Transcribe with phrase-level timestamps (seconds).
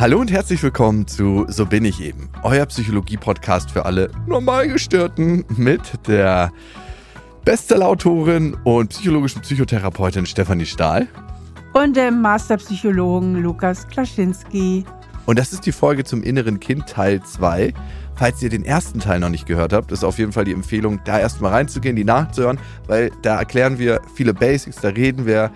[0.00, 6.06] Hallo und herzlich willkommen zu So bin ich eben, euer Psychologie-Podcast für alle Normalgestörten mit
[6.06, 6.52] der
[7.44, 11.08] Bestsellerautorin und psychologischen Psychotherapeutin Stefanie Stahl.
[11.72, 14.84] Und dem Masterpsychologen Lukas Klaschinski.
[15.26, 17.74] Und das ist die Folge zum inneren Kind Teil 2.
[18.14, 21.00] Falls ihr den ersten Teil noch nicht gehört habt, ist auf jeden Fall die Empfehlung,
[21.06, 25.50] da erstmal reinzugehen, die nachzuhören, weil da erklären wir viele Basics, da reden wir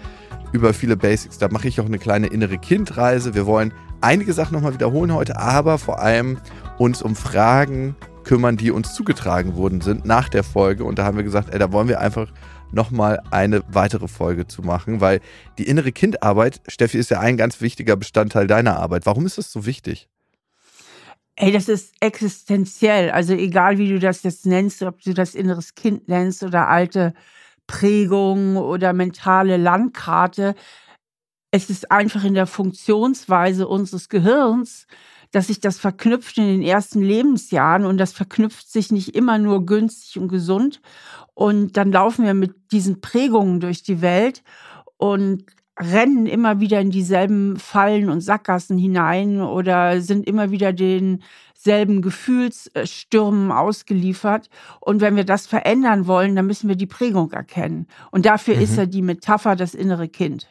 [0.51, 1.39] über viele Basics.
[1.39, 3.35] Da mache ich auch eine kleine innere Kindreise.
[3.35, 6.39] Wir wollen einige Sachen nochmal wiederholen heute, aber vor allem
[6.79, 10.85] uns um Fragen kümmern, die uns zugetragen worden sind nach der Folge.
[10.85, 12.33] Und da haben wir gesagt, ey, da wollen wir einfach
[12.73, 15.21] nochmal eine weitere Folge zu machen, weil
[15.59, 19.07] die innere Kindarbeit, Steffi, ist ja ein ganz wichtiger Bestandteil deiner Arbeit.
[19.07, 20.09] Warum ist das so wichtig?
[21.37, 23.11] Ey, das ist existenziell.
[23.11, 27.15] Also egal, wie du das jetzt nennst, ob du das inneres Kind nennst oder alte
[27.67, 30.55] Prägung oder mentale Landkarte.
[31.55, 34.87] Es ist einfach in der Funktionsweise unseres Gehirns,
[35.33, 39.67] dass sich das verknüpft in den ersten Lebensjahren und das verknüpft sich nicht immer nur
[39.67, 40.81] günstig und gesund.
[41.35, 44.43] Und dann laufen wir mit diesen Prägungen durch die Welt
[44.97, 45.45] und
[45.79, 53.53] rennen immer wieder in dieselben Fallen und Sackgassen hinein oder sind immer wieder denselben Gefühlsstürmen
[53.53, 54.49] ausgeliefert.
[54.81, 57.89] Und wenn wir das verändern wollen, dann müssen wir die Prägung erkennen.
[58.11, 58.63] Und dafür mhm.
[58.63, 60.47] ist ja die Metapher das innere Kind.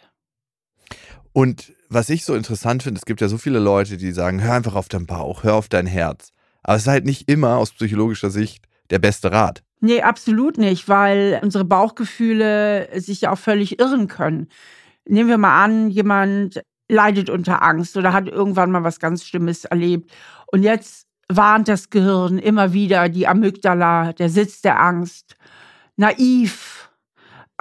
[1.33, 4.53] Und was ich so interessant finde, es gibt ja so viele Leute, die sagen, hör
[4.53, 6.31] einfach auf dein Bauch, hör auf dein Herz.
[6.63, 9.63] Aber es ist halt nicht immer aus psychologischer Sicht der beste Rat.
[9.79, 14.47] Nee, absolut nicht, weil unsere Bauchgefühle sich ja auch völlig irren können.
[15.05, 19.65] Nehmen wir mal an, jemand leidet unter Angst oder hat irgendwann mal was ganz Schlimmes
[19.65, 20.11] erlebt.
[20.52, 25.35] Und jetzt warnt das Gehirn immer wieder die Amygdala, der Sitz der Angst.
[25.95, 26.91] Naiv,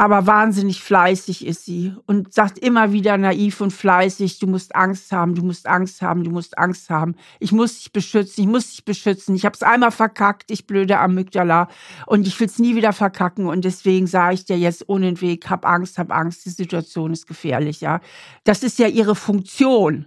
[0.01, 5.13] aber wahnsinnig fleißig ist sie und sagt immer wieder naiv und fleißig, du musst Angst
[5.13, 7.17] haben, du musst Angst haben, du musst Angst haben.
[7.39, 9.35] Ich muss dich beschützen, ich muss dich beschützen.
[9.35, 11.69] Ich habe es einmal verkackt, ich blöde Amygdala
[12.07, 15.21] und ich will es nie wieder verkacken und deswegen sage ich dir jetzt ohne den
[15.21, 18.01] Weg, hab Angst, hab Angst, die Situation ist gefährlich, ja.
[18.45, 20.07] Das ist ja ihre Funktion.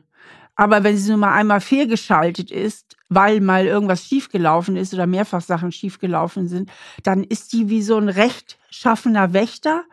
[0.56, 5.42] Aber wenn sie nun mal einmal fehlgeschaltet ist, weil mal irgendwas schiefgelaufen ist oder mehrfach
[5.42, 6.72] Sachen schiefgelaufen sind,
[7.04, 9.84] dann ist die wie so ein rechtschaffener Wächter,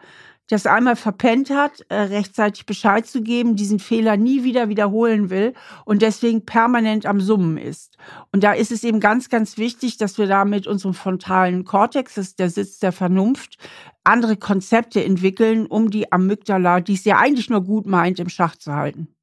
[0.51, 5.31] der es einmal verpennt hat, äh, rechtzeitig Bescheid zu geben, diesen Fehler nie wieder wiederholen
[5.31, 5.55] will
[5.85, 7.97] und deswegen permanent am Summen ist.
[8.33, 12.15] Und da ist es eben ganz, ganz wichtig, dass wir da mit unserem frontalen Kortex,
[12.15, 13.59] das ist der Sitz der Vernunft,
[14.03, 18.57] andere Konzepte entwickeln, um die Amygdala, die es ja eigentlich nur gut meint, im Schach
[18.57, 19.15] zu halten.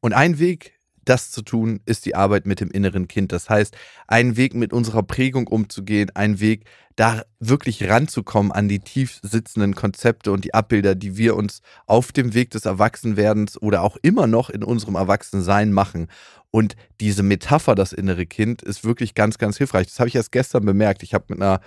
[0.00, 3.32] Und ein Weg, das zu tun, ist die Arbeit mit dem inneren Kind.
[3.32, 6.64] Das heißt, ein Weg mit unserer Prägung umzugehen, ein Weg,
[6.96, 12.12] da wirklich ranzukommen an die tief sitzenden Konzepte und die Abbilder, die wir uns auf
[12.12, 16.08] dem Weg des Erwachsenwerdens oder auch immer noch in unserem Erwachsensein machen.
[16.50, 19.86] Und diese Metapher, das innere Kind, ist wirklich ganz, ganz hilfreich.
[19.86, 21.02] Das habe ich erst gestern bemerkt.
[21.02, 21.60] Ich habe mit einer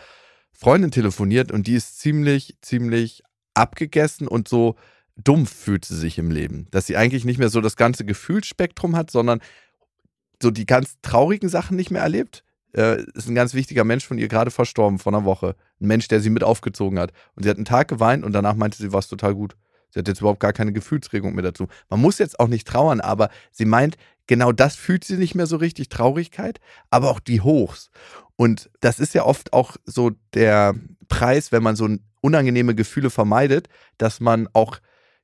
[0.52, 3.24] Freundin telefoniert und die ist ziemlich, ziemlich
[3.56, 4.76] abgegessen und so
[5.16, 6.68] dumpf fühlt sie sich im Leben.
[6.72, 9.40] Dass sie eigentlich nicht mehr so das ganze Gefühlsspektrum hat, sondern
[10.42, 12.44] so die ganz traurigen Sachen nicht mehr erlebt.
[12.76, 15.56] Äh, ist ein ganz wichtiger Mensch von ihr gerade verstorben vor einer Woche.
[15.80, 17.12] Ein Mensch, der sie mit aufgezogen hat.
[17.36, 19.56] Und sie hat einen Tag geweint und danach meinte sie, war es total gut.
[19.92, 21.68] Sie hat jetzt überhaupt gar keine Gefühlsregung mehr dazu.
[21.90, 23.96] Man muss jetzt auch nicht trauern, aber sie meint,
[24.26, 26.60] genau das fühlt sie nicht mehr so richtig, Traurigkeit,
[26.90, 27.92] aber auch die Hochs.
[28.36, 30.74] Und das ist ja oft auch so der
[31.10, 31.88] Preis, wenn man so
[32.22, 33.70] unangenehme Gefühle vermeidet,
[34.00, 34.80] dass man auch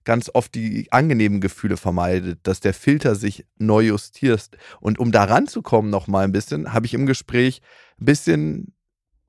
[0.09, 4.49] ganz oft die angenehmen Gefühle vermeidet, dass der Filter sich neu justiert.
[4.79, 7.61] Und um da ranzukommen noch mal ein bisschen, habe ich im Gespräch
[8.01, 8.73] ein bisschen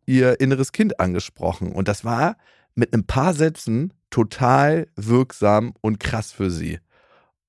[0.07, 1.73] ihr inneres Kind angesprochen.
[1.73, 2.39] Und das war
[2.75, 6.79] mit ein paar Sätzen total wirksam und krass für sie.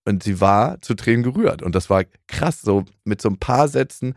[0.04, 1.62] Und sie war zu Tränen gerührt.
[1.62, 4.14] Und das war krass, so mit so ein paar Sätzen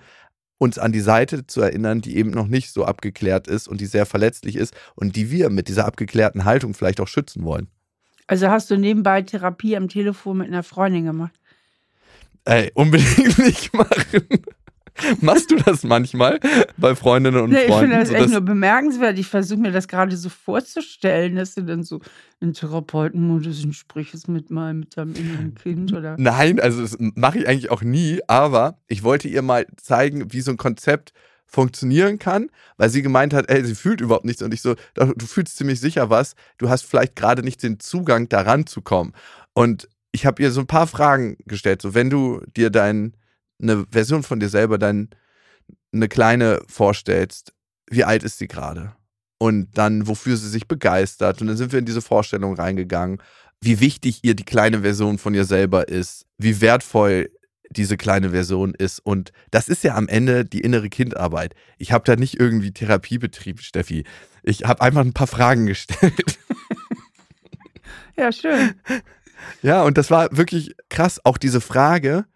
[0.58, 3.86] uns an die Seite zu erinnern, die eben noch nicht so abgeklärt ist und die
[3.86, 7.69] sehr verletzlich ist und die wir mit dieser abgeklärten Haltung vielleicht auch schützen wollen.
[8.27, 11.38] Also hast du nebenbei Therapie am Telefon mit einer Freundin gemacht?
[12.44, 14.26] Ey, unbedingt nicht machen.
[15.21, 16.38] Machst du das manchmal
[16.76, 17.73] bei Freundinnen und nee, Freunden?
[17.73, 19.19] Ich finde das echt nur bemerkenswert.
[19.19, 22.00] Ich versuche mir das gerade so vorzustellen, dass du dann so
[22.41, 26.15] in Therapeutenmodus sprichst mit meinem mit deinem inneren Kind oder.
[26.19, 30.41] Nein, also das mache ich eigentlich auch nie, aber ich wollte ihr mal zeigen, wie
[30.41, 31.12] so ein Konzept
[31.46, 34.43] funktionieren kann, weil sie gemeint hat, ey, sie fühlt überhaupt nichts.
[34.43, 38.29] Und ich so, du fühlst ziemlich sicher was, du hast vielleicht gerade nicht den Zugang
[38.29, 39.12] daran zu kommen.
[39.52, 41.82] Und ich habe ihr so ein paar Fragen gestellt.
[41.82, 43.17] So, wenn du dir dein,
[43.61, 45.11] eine Version von dir selber, dein,
[45.93, 47.52] eine kleine vorstellst,
[47.91, 48.94] wie alt ist sie gerade?
[49.38, 51.41] Und dann, wofür sie sich begeistert.
[51.41, 53.19] Und dann sind wir in diese Vorstellung reingegangen,
[53.61, 57.31] wie wichtig ihr die kleine Version von ihr selber ist, wie wertvoll
[57.70, 59.00] diese kleine Version ist.
[59.00, 61.55] Und das ist ja am Ende die innere Kindarbeit.
[61.78, 64.05] Ich habe da nicht irgendwie Therapie betrieben, Steffi.
[64.43, 66.38] Ich habe einfach ein paar Fragen gestellt.
[68.16, 68.75] Ja, schön.
[69.62, 71.20] Ja, und das war wirklich krass.
[71.25, 72.26] Auch diese Frage,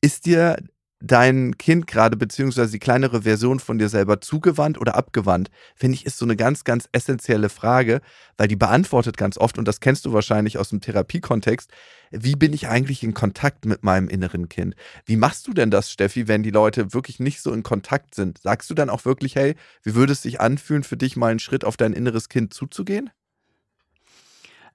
[0.00, 0.56] ist dir
[1.00, 6.06] dein Kind gerade, beziehungsweise die kleinere Version von dir selber zugewandt oder abgewandt, finde ich,
[6.06, 8.00] ist so eine ganz, ganz essentielle Frage,
[8.36, 11.70] weil die beantwortet ganz oft, und das kennst du wahrscheinlich aus dem Therapiekontext,
[12.10, 14.74] wie bin ich eigentlich in Kontakt mit meinem inneren Kind?
[15.04, 18.38] Wie machst du denn das, Steffi, wenn die Leute wirklich nicht so in Kontakt sind?
[18.38, 21.38] Sagst du dann auch wirklich, hey, wie würde es sich anfühlen, für dich mal einen
[21.38, 23.10] Schritt auf dein inneres Kind zuzugehen?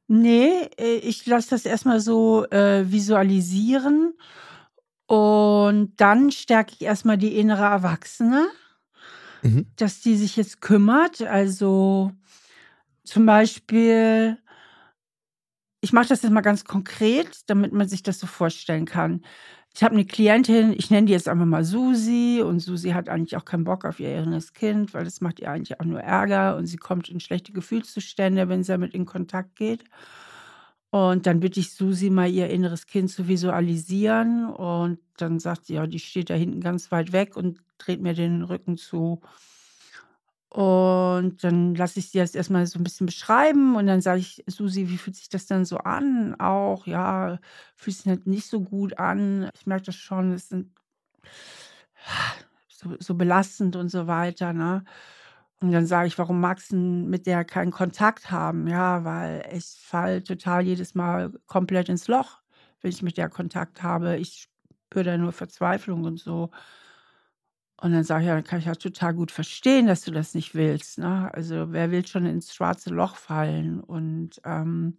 [0.08, 4.14] Nee, äh, ich lasse das erstmal so äh, visualisieren
[5.08, 8.48] und dann stärke ich erstmal die innere Erwachsene,
[9.44, 9.66] Mhm.
[9.76, 11.22] dass die sich jetzt kümmert.
[11.22, 12.12] Also
[13.06, 14.38] zum Beispiel,
[15.82, 19.22] ich mache das jetzt mal ganz konkret, damit man sich das so vorstellen kann.
[19.76, 23.36] Ich habe eine Klientin, ich nenne die jetzt einfach mal Susi und Susi hat eigentlich
[23.38, 26.56] auch keinen Bock auf ihr inneres Kind, weil das macht ihr eigentlich auch nur Ärger
[26.58, 29.84] und sie kommt in schlechte Gefühlszustände, wenn sie damit in Kontakt geht.
[30.94, 34.46] Und dann bitte ich Susi mal ihr inneres Kind zu visualisieren.
[34.46, 38.14] Und dann sagt sie, ja, die steht da hinten ganz weit weg und dreht mir
[38.14, 39.20] den Rücken zu.
[40.50, 44.44] Und dann lasse ich sie das erstmal so ein bisschen beschreiben und dann sage ich,
[44.46, 46.36] Susi, wie fühlt sich das denn so an?
[46.40, 47.40] Auch, ja,
[47.76, 49.50] fühlt sich halt nicht so gut an.
[49.56, 50.70] Ich merke das schon, es sind
[52.68, 54.84] so, so belastend und so weiter, ne?
[55.64, 59.66] Und dann sage ich: „Warum magst du mit der keinen Kontakt haben?“ „Ja, weil ich
[59.82, 62.40] falle total jedes Mal komplett ins Loch,
[62.82, 64.18] wenn ich mit der Kontakt habe.
[64.18, 64.50] Ich
[64.90, 66.52] spüre da nur Verzweiflung und so.“
[67.82, 70.34] Und dann sage ich: „Ja, dann kann ich ja total gut verstehen, dass du das
[70.36, 71.30] nicht willst, ne?
[71.34, 74.98] Also, wer will schon ins schwarze Loch fallen?“ Und, ähm,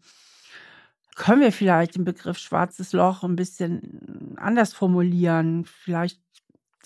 [1.17, 5.65] können wir vielleicht den Begriff schwarzes Loch ein bisschen anders formulieren?
[5.65, 6.21] Vielleicht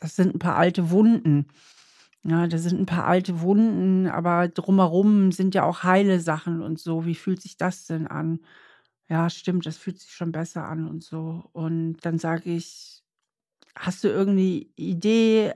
[0.00, 1.46] das sind ein paar alte Wunden.
[2.24, 6.78] Ja, da sind ein paar alte Wunden, aber drumherum sind ja auch heile Sachen und
[6.78, 7.06] so.
[7.06, 8.40] Wie fühlt sich das denn an?
[9.08, 11.44] Ja, stimmt, das fühlt sich schon besser an und so.
[11.52, 13.02] Und dann sage ich:
[13.76, 15.54] „Hast du irgendeine Idee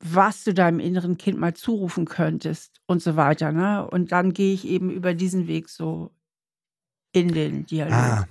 [0.00, 3.88] was du deinem inneren Kind mal zurufen könntest?“ und so weiter, ne?
[3.88, 6.10] Und dann gehe ich eben über diesen Weg so
[7.12, 7.94] in den Dialog.
[7.94, 8.26] Ah,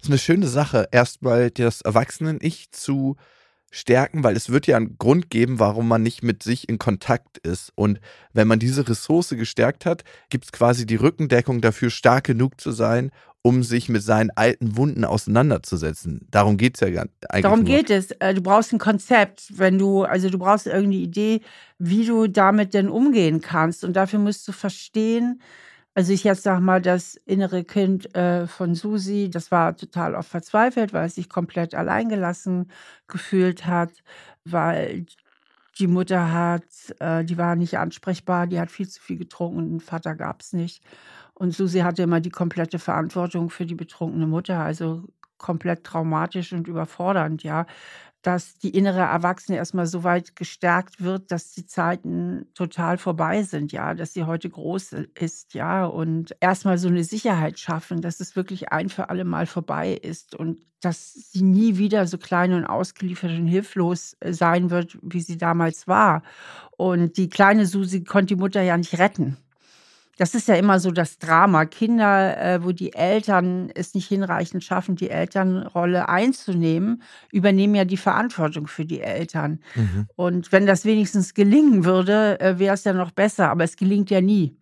[0.00, 3.16] ist eine schöne Sache, erst mal das Erwachsenen-Ich zu
[3.74, 7.38] stärken, weil es wird ja einen Grund geben, warum man nicht mit sich in Kontakt
[7.38, 7.72] ist.
[7.74, 8.00] Und
[8.32, 12.70] wenn man diese Ressource gestärkt hat, gibt es quasi die Rückendeckung dafür, stark genug zu
[12.70, 13.10] sein,
[13.42, 16.26] um sich mit seinen alten Wunden auseinanderzusetzen.
[16.30, 17.42] Darum geht es ja eigentlich.
[17.42, 17.68] Darum nur.
[17.68, 18.12] geht es.
[18.12, 21.40] Äh, du brauchst ein Konzept, wenn du, also du brauchst irgendeine Idee,
[21.78, 23.84] wie du damit denn umgehen kannst.
[23.84, 25.42] Und dafür musst du verstehen,
[25.94, 30.28] also ich jetzt sag mal, das innere Kind äh, von Susi, das war total oft
[30.28, 32.70] verzweifelt, weil es sich komplett alleingelassen
[33.06, 33.92] gefühlt hat,
[34.44, 35.06] weil
[35.78, 36.64] die Mutter hat,
[37.00, 40.52] äh, die war nicht ansprechbar, die hat viel zu viel getrunken einen Vater gab es
[40.52, 40.82] nicht.
[41.34, 45.04] Und Susi hatte immer die komplette Verantwortung für die betrunkene Mutter, also
[45.38, 47.66] komplett traumatisch und überfordernd, ja
[48.26, 53.70] dass die innere Erwachsene erstmal so weit gestärkt wird, dass die Zeiten total vorbei sind,
[53.70, 58.34] ja, dass sie heute groß ist, ja, und erstmal so eine Sicherheit schaffen, dass es
[58.34, 62.64] wirklich ein für alle Mal vorbei ist und dass sie nie wieder so klein und
[62.64, 66.22] ausgeliefert und hilflos sein wird, wie sie damals war.
[66.76, 69.36] Und die kleine Susi konnte die Mutter ja nicht retten.
[70.16, 71.64] Das ist ja immer so das Drama.
[71.64, 77.02] Kinder, äh, wo die Eltern es nicht hinreichend schaffen, die Elternrolle einzunehmen,
[77.32, 79.60] übernehmen ja die Verantwortung für die Eltern.
[79.74, 80.06] Mhm.
[80.16, 83.50] Und wenn das wenigstens gelingen würde, äh, wäre es ja noch besser.
[83.50, 84.56] Aber es gelingt ja nie.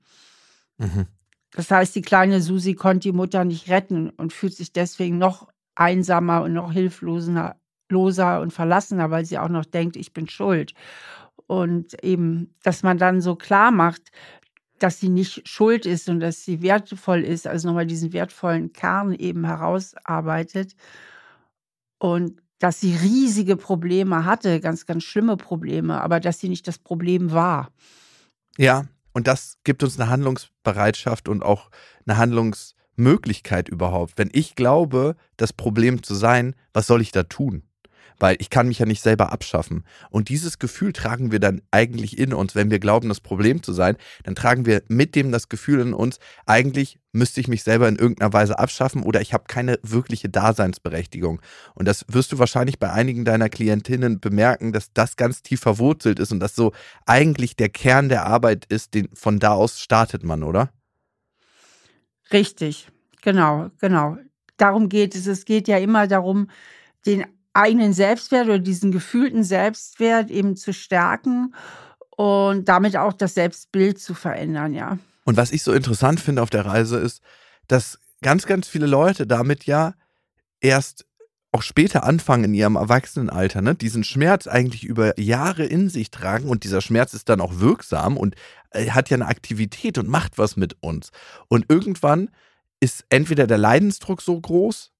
[0.78, 1.06] Mhm.
[1.54, 5.48] Das heißt, die kleine Susi konnte die Mutter nicht retten und fühlt sich deswegen noch
[5.74, 7.56] einsamer und noch hilfloser
[7.92, 10.74] loser und verlassener, weil sie auch noch denkt, ich bin schuld.
[11.46, 14.10] Und eben, dass man dann so klar macht,
[14.82, 19.14] dass sie nicht schuld ist und dass sie wertvoll ist, also nochmal diesen wertvollen Kern
[19.14, 20.74] eben herausarbeitet
[21.98, 26.78] und dass sie riesige Probleme hatte, ganz, ganz schlimme Probleme, aber dass sie nicht das
[26.78, 27.70] Problem war.
[28.56, 31.70] Ja, und das gibt uns eine Handlungsbereitschaft und auch
[32.06, 34.14] eine Handlungsmöglichkeit überhaupt.
[34.16, 37.62] Wenn ich glaube, das Problem zu sein, was soll ich da tun?
[38.22, 39.84] Weil ich kann mich ja nicht selber abschaffen.
[40.08, 43.72] Und dieses Gefühl tragen wir dann eigentlich in uns, wenn wir glauben, das Problem zu
[43.72, 47.88] sein, dann tragen wir mit dem das Gefühl in uns, eigentlich müsste ich mich selber
[47.88, 51.42] in irgendeiner Weise abschaffen oder ich habe keine wirkliche Daseinsberechtigung.
[51.74, 56.20] Und das wirst du wahrscheinlich bei einigen deiner Klientinnen bemerken, dass das ganz tief verwurzelt
[56.20, 56.72] ist und das so
[57.06, 60.72] eigentlich der Kern der Arbeit ist, den von da aus startet man, oder?
[62.32, 62.88] Richtig,
[63.20, 64.16] genau, genau.
[64.58, 65.26] Darum geht es.
[65.26, 66.48] Es geht ja immer darum,
[67.04, 71.54] den eigenen Selbstwert oder diesen gefühlten Selbstwert eben zu stärken
[72.10, 74.98] und damit auch das Selbstbild zu verändern, ja.
[75.24, 77.22] Und was ich so interessant finde auf der Reise ist,
[77.68, 79.94] dass ganz, ganz viele Leute damit ja
[80.60, 81.06] erst
[81.52, 86.48] auch später anfangen in ihrem Erwachsenenalter, ne, diesen Schmerz eigentlich über Jahre in sich tragen
[86.48, 88.36] und dieser Schmerz ist dann auch wirksam und
[88.70, 91.10] äh, hat ja eine Aktivität und macht was mit uns.
[91.48, 92.30] Und irgendwann
[92.80, 94.92] ist entweder der Leidensdruck so groß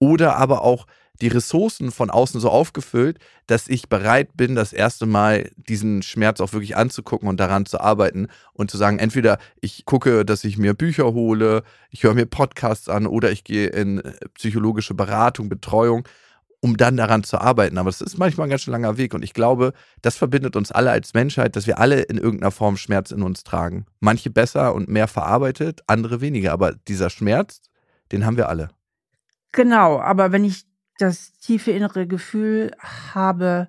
[0.00, 0.86] oder aber auch
[1.20, 6.40] die Ressourcen von außen so aufgefüllt, dass ich bereit bin, das erste Mal diesen Schmerz
[6.40, 10.56] auch wirklich anzugucken und daran zu arbeiten und zu sagen, entweder ich gucke, dass ich
[10.56, 15.48] mir Bücher hole, ich höre mir Podcasts an oder ich gehe in äh, psychologische Beratung,
[15.48, 16.06] Betreuung,
[16.60, 17.78] um dann daran zu arbeiten.
[17.78, 19.72] Aber es ist manchmal ein ganz schön langer Weg und ich glaube,
[20.02, 23.44] das verbindet uns alle als Menschheit, dass wir alle in irgendeiner Form Schmerz in uns
[23.44, 23.84] tragen.
[24.00, 27.60] Manche besser und mehr verarbeitet, andere weniger, aber dieser Schmerz,
[28.12, 28.70] den haben wir alle.
[29.52, 30.69] Genau, aber wenn ich
[31.00, 33.68] das tiefe innere Gefühl habe,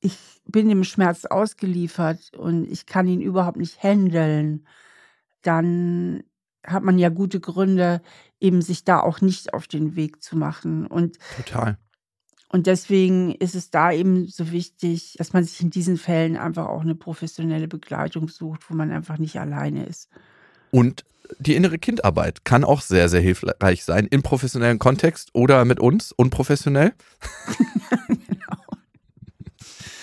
[0.00, 0.16] ich
[0.46, 4.66] bin dem Schmerz ausgeliefert und ich kann ihn überhaupt nicht handeln,
[5.42, 6.22] dann
[6.64, 8.02] hat man ja gute Gründe,
[8.40, 10.86] eben sich da auch nicht auf den Weg zu machen.
[10.86, 11.78] Und Total.
[12.50, 16.66] Und deswegen ist es da eben so wichtig, dass man sich in diesen Fällen einfach
[16.66, 20.08] auch eine professionelle Begleitung sucht, wo man einfach nicht alleine ist.
[20.70, 21.04] Und
[21.38, 26.12] die innere Kindarbeit kann auch sehr, sehr hilfreich sein im professionellen Kontext oder mit uns
[26.12, 26.94] unprofessionell.
[28.08, 28.58] genau.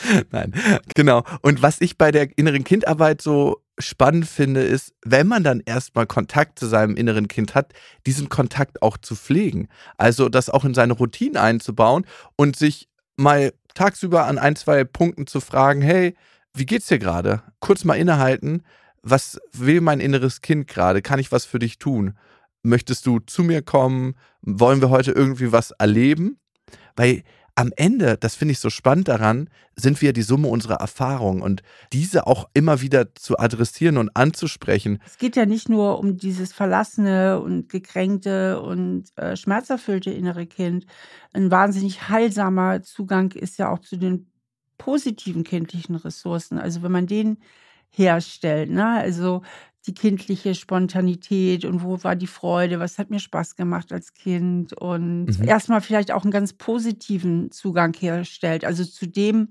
[0.32, 0.54] Nein,
[0.94, 1.24] genau.
[1.42, 6.06] Und was ich bei der inneren Kindarbeit so spannend finde, ist, wenn man dann erstmal
[6.06, 7.74] Kontakt zu seinem inneren Kind hat,
[8.06, 9.68] diesen Kontakt auch zu pflegen.
[9.98, 12.06] Also das auch in seine Routine einzubauen
[12.36, 16.16] und sich mal tagsüber an ein, zwei Punkten zu fragen, hey,
[16.54, 17.42] wie geht's dir gerade?
[17.60, 18.64] Kurz mal innehalten
[19.06, 21.02] was will mein inneres Kind gerade?
[21.02, 22.18] Kann ich was für dich tun?
[22.64, 24.16] Möchtest du zu mir kommen?
[24.42, 26.40] Wollen wir heute irgendwie was erleben?
[26.96, 31.42] Weil am Ende, das finde ich so spannend daran, sind wir die Summe unserer Erfahrungen
[31.42, 31.62] und
[31.94, 35.00] diese auch immer wieder zu adressieren und anzusprechen.
[35.06, 40.86] Es geht ja nicht nur um dieses verlassene und gekränkte und äh, schmerzerfüllte innere Kind.
[41.32, 44.32] Ein wahnsinnig heilsamer Zugang ist ja auch zu den
[44.78, 46.58] positiven kindlichen Ressourcen.
[46.58, 47.38] Also wenn man den
[47.96, 48.70] herstellt.
[48.72, 48.88] Ne?
[48.88, 49.42] Also
[49.88, 54.74] die kindliche Spontanität und wo war die Freude, was hat mir Spaß gemacht als Kind
[54.74, 55.48] und mhm.
[55.48, 59.50] erstmal vielleicht auch einen ganz positiven Zugang herstellt, also zu dem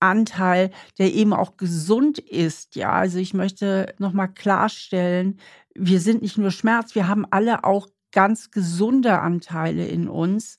[0.00, 2.76] Anteil, der eben auch gesund ist.
[2.76, 5.38] Ja, also ich möchte nochmal klarstellen,
[5.74, 10.58] wir sind nicht nur Schmerz, wir haben alle auch ganz gesunde Anteile in uns,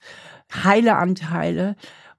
[0.64, 1.76] heile Anteile.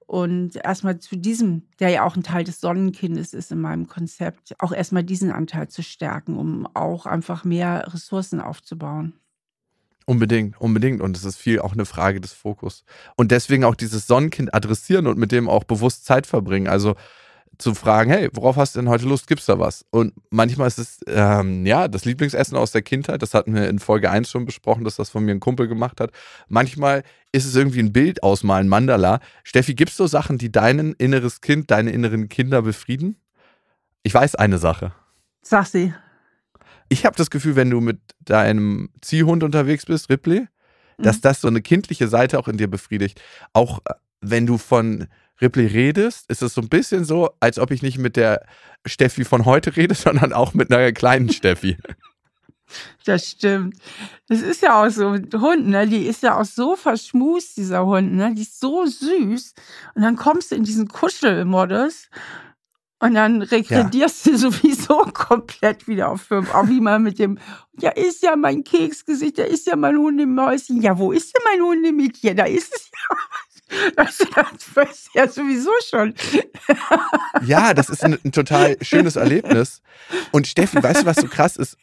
[0.09, 4.55] Und erstmal zu diesem, der ja auch ein Teil des Sonnenkindes ist in meinem Konzept,
[4.57, 9.13] auch erstmal diesen Anteil zu stärken, um auch einfach mehr Ressourcen aufzubauen.
[10.07, 10.99] Unbedingt, unbedingt.
[11.01, 12.85] Und es ist viel auch eine Frage des Fokus.
[13.17, 16.67] Und deswegen auch dieses Sonnenkind adressieren und mit dem auch bewusst Zeit verbringen.
[16.67, 16.95] Also
[17.59, 19.27] zu fragen, hey, worauf hast du denn heute Lust?
[19.27, 19.85] Gibt's da was?
[19.91, 23.21] Und manchmal ist es, ähm, ja, das Lieblingsessen aus der Kindheit.
[23.21, 25.99] Das hatten wir in Folge 1 schon besprochen, dass das von mir ein Kumpel gemacht
[25.99, 26.11] hat.
[26.47, 29.19] Manchmal ist es irgendwie ein Bild ausmalen, Mandala.
[29.43, 33.17] Steffi, gibt's so Sachen, die dein inneres Kind, deine inneren Kinder befrieden?
[34.03, 34.93] Ich weiß eine Sache.
[35.41, 35.93] Sag sie.
[36.87, 40.47] Ich habe das Gefühl, wenn du mit deinem Ziehhund unterwegs bist, Ripley,
[40.97, 41.03] mhm.
[41.03, 43.21] dass das so eine kindliche Seite auch in dir befriedigt.
[43.51, 45.07] Auch äh, wenn du von
[45.41, 48.45] Ripley redest, ist es so ein bisschen so, als ob ich nicht mit der
[48.85, 51.77] Steffi von heute rede, sondern auch mit einer kleinen Steffi.
[53.05, 53.77] Das stimmt.
[54.27, 55.87] Das ist ja auch so ein Hund, ne?
[55.87, 58.35] Die ist ja auch so verschmust, dieser Hund, ne?
[58.35, 59.53] Die ist so süß.
[59.95, 62.09] Und dann kommst du in diesen Kuschelmodus
[63.01, 64.31] und dann regredierst ja.
[64.31, 66.53] du sowieso komplett wieder auf fünf.
[66.53, 67.39] Auch wie man mit dem,
[67.79, 70.81] ja, ist ja mein Keksgesicht, da ist ja mein Hundemäuschen.
[70.81, 72.35] Ja, wo ist denn mein Hundemädchen?
[72.35, 73.15] Da ist es ja.
[73.95, 74.19] Das
[74.75, 76.13] weiß ja sowieso schon.
[77.45, 79.81] Ja, das ist ein, ein, total schönes Erlebnis.
[80.31, 81.77] Und Steffi, weißt du, was so krass ist?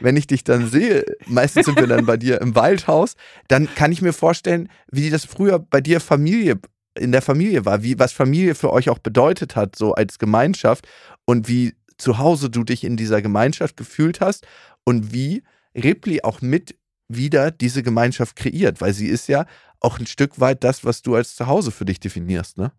[0.00, 3.14] Wenn ich dich dann sehe, meistens sind wir dann bei dir im Waldhaus,
[3.48, 6.58] dann kann ich mir vorstellen, wie das früher bei dir Familie
[6.98, 10.88] in der Familie war, wie was Familie für euch auch bedeutet hat, so als Gemeinschaft
[11.24, 14.46] und wie zu Hause du dich in dieser Gemeinschaft gefühlt hast
[14.84, 15.42] und wie
[15.74, 16.77] Ripley auch mit
[17.08, 19.46] wieder diese Gemeinschaft kreiert, weil sie ist ja
[19.80, 22.72] auch ein Stück weit das, was du als Zuhause für dich definierst, ne?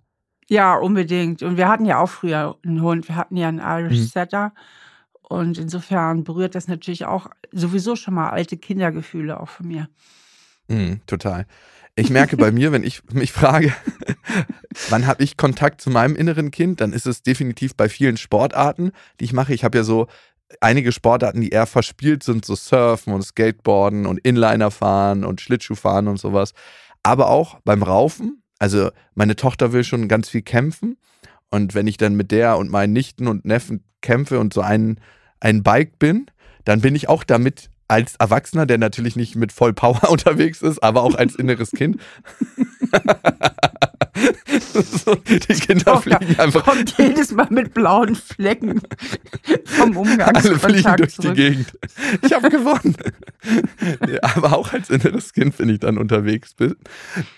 [0.48, 1.43] Ja, unbedingt.
[1.43, 3.07] Und wir hatten ja auch früher einen Hund.
[3.07, 4.05] Wir hatten ja einen Irish mhm.
[4.05, 4.53] Setter.
[5.21, 9.88] Und insofern berührt das natürlich auch sowieso schon mal alte Kindergefühle auch von mir.
[10.67, 11.45] Mhm, total.
[11.95, 13.74] Ich merke bei mir, wenn ich mich frage,
[14.89, 18.91] wann habe ich Kontakt zu meinem inneren Kind, dann ist es definitiv bei vielen Sportarten,
[19.19, 19.53] die ich mache.
[19.53, 20.07] Ich habe ja so
[20.62, 26.08] einige Sportarten, die eher verspielt sind, so Surfen und Skateboarden und Inliner fahren und Schlittschuhfahren
[26.08, 26.53] und sowas
[27.03, 28.44] aber auch beim Raufen.
[28.60, 30.98] Also meine Tochter will schon ganz viel kämpfen
[31.50, 35.00] und wenn ich dann mit der und meinen Nichten und Neffen kämpfe und so ein,
[35.39, 36.27] ein Bike bin,
[36.65, 40.84] dann bin ich auch damit als Erwachsener, der natürlich nicht mit voll Power unterwegs ist,
[40.84, 42.00] aber auch als inneres Kind.
[44.81, 46.65] so, die Kinder Tochter fliegen einfach.
[46.65, 48.81] Kommt jedes Mal mit blauen Flecken
[49.65, 51.36] vom Umgang Alle fliegen durch zurück.
[51.36, 51.77] die Gegend.
[52.24, 52.96] Ich habe gewonnen.
[54.05, 56.75] Nee, aber auch als inneres Kind, wenn ich dann unterwegs bin.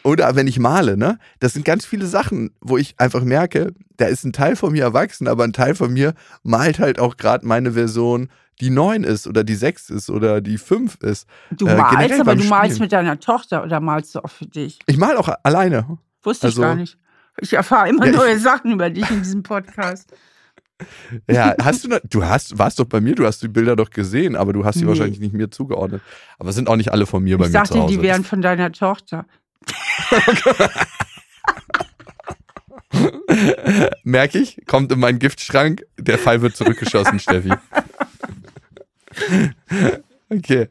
[0.03, 1.19] Oder wenn ich male, ne?
[1.39, 4.83] Das sind ganz viele Sachen, wo ich einfach merke, da ist ein Teil von mir
[4.83, 8.29] erwachsen, aber ein Teil von mir malt halt auch gerade meine Version,
[8.61, 11.27] die neun ist oder die sechs ist oder die fünf ist.
[11.51, 12.81] Du Äh, malst, aber du malst Spielen.
[12.85, 14.79] mit deiner Tochter oder malst du auch für dich?
[14.85, 15.97] Ich mal auch alleine.
[16.23, 16.97] Wusste Also- ich gar nicht.
[17.39, 20.13] Ich erfahre immer Ja, ich- neue Sachen über dich in diesem Podcast.
[21.29, 24.35] Ja, hast du, du hast, warst doch bei mir, du hast die Bilder doch gesehen,
[24.35, 24.87] aber du hast sie Nee.
[24.87, 26.01] wahrscheinlich nicht mir zugeordnet.
[26.39, 27.95] Aber sind auch nicht alle von mir bei ich mir dachte, zu Hause.
[27.97, 29.25] die wären von deiner Tochter.
[34.03, 37.51] Merke ich, kommt in meinen Giftschrank, der Fall wird zurückgeschossen, Steffi.
[40.33, 40.69] Okay.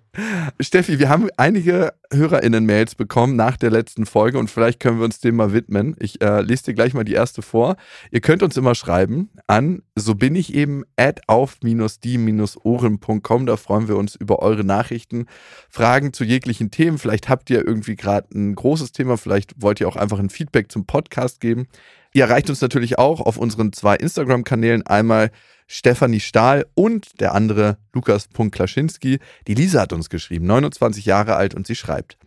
[0.59, 5.21] Steffi, wir haben einige HörerInnen-Mails bekommen nach der letzten Folge und vielleicht können wir uns
[5.21, 5.95] dem mal widmen.
[5.99, 7.77] Ich äh, lese dir gleich mal die erste vor.
[8.11, 13.45] Ihr könnt uns immer schreiben an so bin ich eben at auf-die-ohren.com.
[13.45, 15.27] Da freuen wir uns über eure Nachrichten,
[15.69, 16.97] Fragen zu jeglichen Themen.
[16.97, 20.73] Vielleicht habt ihr irgendwie gerade ein großes Thema, vielleicht wollt ihr auch einfach ein Feedback
[20.73, 21.69] zum Podcast geben.
[22.15, 24.87] Ihr erreicht uns natürlich auch auf unseren zwei Instagram-Kanälen.
[24.87, 25.31] Einmal
[25.73, 29.21] Stefanie Stahl und der andere Lukas.Klaschinski.
[29.47, 32.19] Die Lisa hat uns geschrieben, 29 Jahre alt und sie schreibt.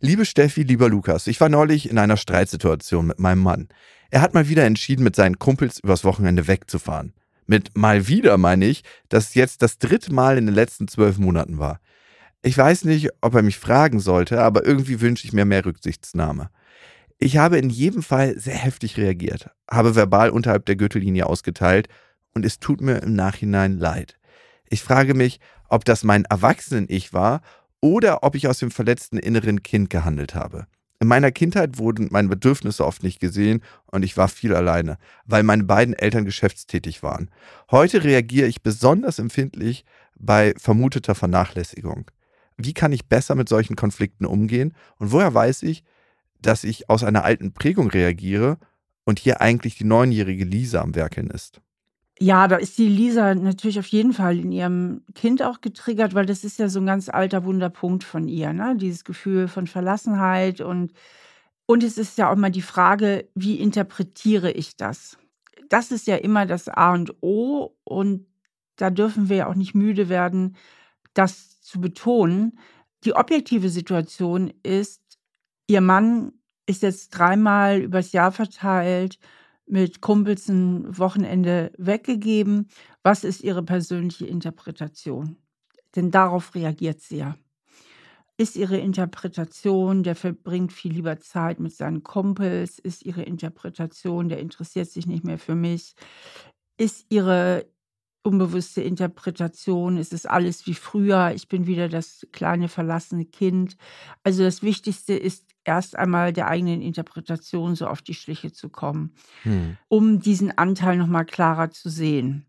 [0.00, 3.68] Liebe Steffi, lieber Lukas, ich war neulich in einer Streitsituation mit meinem Mann.
[4.10, 7.12] Er hat mal wieder entschieden, mit seinen Kumpels übers Wochenende wegzufahren.
[7.46, 11.60] Mit mal wieder meine ich, dass jetzt das dritte Mal in den letzten zwölf Monaten
[11.60, 11.78] war.
[12.42, 16.50] Ich weiß nicht, ob er mich fragen sollte, aber irgendwie wünsche ich mir mehr Rücksichtsnahme.
[17.20, 21.88] Ich habe in jedem Fall sehr heftig reagiert, habe verbal unterhalb der Gürtellinie ausgeteilt
[22.34, 24.18] und es tut mir im Nachhinein leid.
[24.68, 27.42] Ich frage mich, ob das mein Erwachsenen-Ich war
[27.80, 30.66] oder ob ich aus dem verletzten inneren Kind gehandelt habe.
[31.02, 35.42] In meiner Kindheit wurden meine Bedürfnisse oft nicht gesehen und ich war viel alleine, weil
[35.42, 37.28] meine beiden Eltern geschäftstätig waren.
[37.72, 39.84] Heute reagiere ich besonders empfindlich
[40.16, 42.08] bei vermuteter Vernachlässigung.
[42.56, 45.82] Wie kann ich besser mit solchen Konflikten umgehen und woher weiß ich,
[46.40, 48.58] dass ich aus einer alten Prägung reagiere
[49.04, 51.60] und hier eigentlich die neunjährige Lisa am Werkeln ist?
[52.24, 56.24] Ja, da ist die Lisa natürlich auf jeden Fall in ihrem Kind auch getriggert, weil
[56.24, 58.76] das ist ja so ein ganz alter Wunderpunkt von ihr, ne?
[58.76, 60.92] Dieses Gefühl von Verlassenheit und
[61.66, 65.18] und es ist ja auch mal die Frage, wie interpretiere ich das?
[65.70, 68.26] Das ist ja immer das A und O und
[68.76, 70.56] da dürfen wir ja auch nicht müde werden,
[71.14, 72.58] das zu betonen.
[73.04, 75.02] Die objektive Situation ist,
[75.68, 76.32] ihr Mann
[76.66, 79.18] ist jetzt dreimal übers Jahr verteilt
[79.72, 82.68] mit Kumpels ein Wochenende weggegeben.
[83.02, 85.36] Was ist Ihre persönliche Interpretation?
[85.96, 87.36] Denn darauf reagiert sie ja.
[88.36, 92.78] Ist Ihre Interpretation, der verbringt viel lieber Zeit mit seinen Kumpels?
[92.78, 95.94] Ist Ihre Interpretation, der interessiert sich nicht mehr für mich?
[96.76, 97.66] Ist Ihre
[98.22, 103.76] unbewusste Interpretation, ist es alles wie früher, ich bin wieder das kleine verlassene Kind?
[104.22, 109.14] Also das Wichtigste ist erst einmal der eigenen Interpretation so auf die Schliche zu kommen
[109.42, 109.76] Hm.
[109.88, 112.46] um diesen Anteil noch mal klarer zu sehen.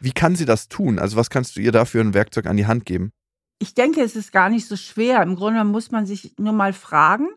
[0.00, 0.98] Wie kann sie das tun?
[0.98, 3.10] Also was kannst du ihr dafür ein Werkzeug an die Hand geben?
[3.58, 5.22] Ich denke, es ist gar nicht so schwer.
[5.22, 7.28] Im Grunde muss man sich nur mal fragen,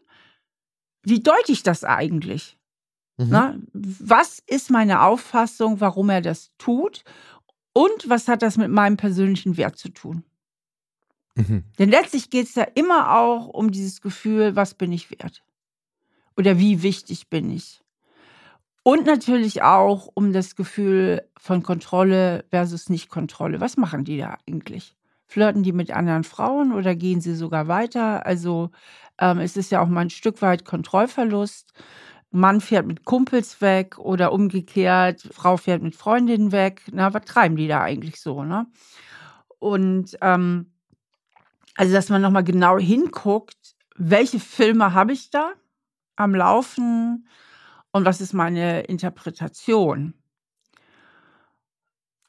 [1.03, 2.59] wie deute ich das eigentlich?
[3.17, 3.29] Mhm.
[3.29, 3.61] Ne?
[3.73, 7.03] Was ist meine Auffassung, warum er das tut?
[7.73, 10.23] Und was hat das mit meinem persönlichen Wert zu tun?
[11.35, 11.63] Mhm.
[11.79, 15.43] Denn letztlich geht es ja immer auch um dieses Gefühl, was bin ich wert?
[16.37, 17.81] Oder wie wichtig bin ich?
[18.83, 23.61] Und natürlich auch um das Gefühl von Kontrolle versus Nicht-Kontrolle.
[23.61, 24.95] Was machen die da eigentlich?
[25.27, 28.25] Flirten die mit anderen Frauen oder gehen sie sogar weiter?
[28.25, 28.71] Also
[29.19, 31.73] ähm, es ist ja auch mal ein Stück weit Kontrollverlust.
[32.31, 36.81] Mann fährt mit Kumpels weg oder umgekehrt, Frau fährt mit Freundinnen weg.
[36.91, 38.67] Na, was treiben die da eigentlich so, ne?
[39.59, 40.70] Und ähm,
[41.75, 45.51] also, dass man nochmal genau hinguckt, welche Filme habe ich da
[46.15, 47.27] am Laufen
[47.91, 50.13] und was ist meine Interpretation?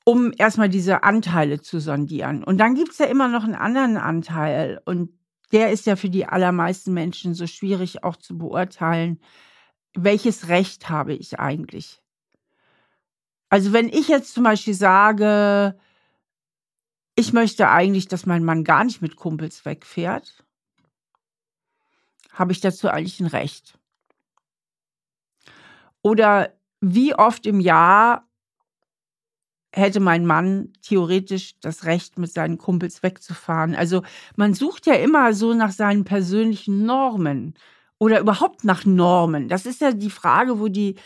[0.05, 2.43] Um erstmal diese Anteile zu sondieren.
[2.43, 5.11] Und dann gibt es ja immer noch einen anderen Anteil und
[5.53, 9.21] der ist ja für die allermeisten Menschen so schwierig auch zu beurteilen.
[9.95, 12.03] Welches Recht habe ich eigentlich?
[13.51, 15.79] Also wenn ich jetzt zum Beispiel sage,
[17.23, 20.45] ich möchte eigentlich, dass mein Mann gar nicht mit Kumpels wegfährt,
[22.33, 23.79] habe ich dazu eigentlich ein Recht.
[26.03, 28.27] Oder wie oft im Jahr
[29.73, 33.77] hätte mein Mann theoretisch das Recht, mit seinen Kumpels wegzufahren.
[33.77, 34.03] Also
[34.35, 37.55] man sucht ja immer so nach seinen persönlichen Normen
[37.99, 39.47] oder überhaupt nach Normen.
[39.47, 40.97] Das ist ja die Frage, wo die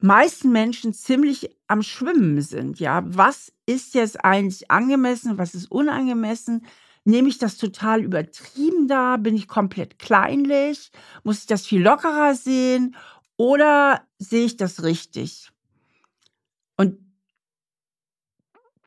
[0.00, 2.80] meisten Menschen ziemlich am Schwimmen sind.
[2.80, 6.64] Ja, was ist jetzt eigentlich angemessen, was ist unangemessen?
[7.04, 9.16] Nehme ich das total übertrieben da?
[9.16, 10.90] Bin ich komplett kleinlich?
[11.24, 12.96] Muss ich das viel lockerer sehen?
[13.36, 15.50] Oder sehe ich das richtig?
[16.76, 16.98] Und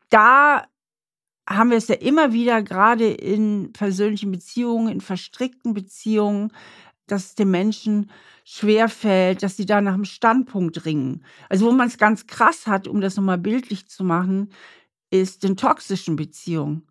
[0.10, 0.65] da
[1.50, 6.54] haben wir es ja immer wieder, gerade in persönlichen Beziehungen, in verstrickten Beziehungen,
[7.08, 8.10] dass es den Menschen
[8.46, 11.24] schwerfällt, dass sie da nach einem Standpunkt ringen.
[11.50, 14.50] Also wo man es ganz krass hat, um das nochmal bildlich zu machen,
[15.10, 16.88] ist in toxischen Beziehungen.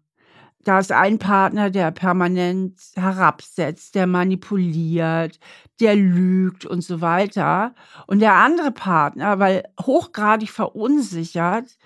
[0.63, 5.39] Da ist ein Partner, der permanent herabsetzt, der manipuliert,
[5.81, 7.75] der lügt und so weiter.
[8.07, 11.79] Und der andere Partner, weil hochgradig verunsichert,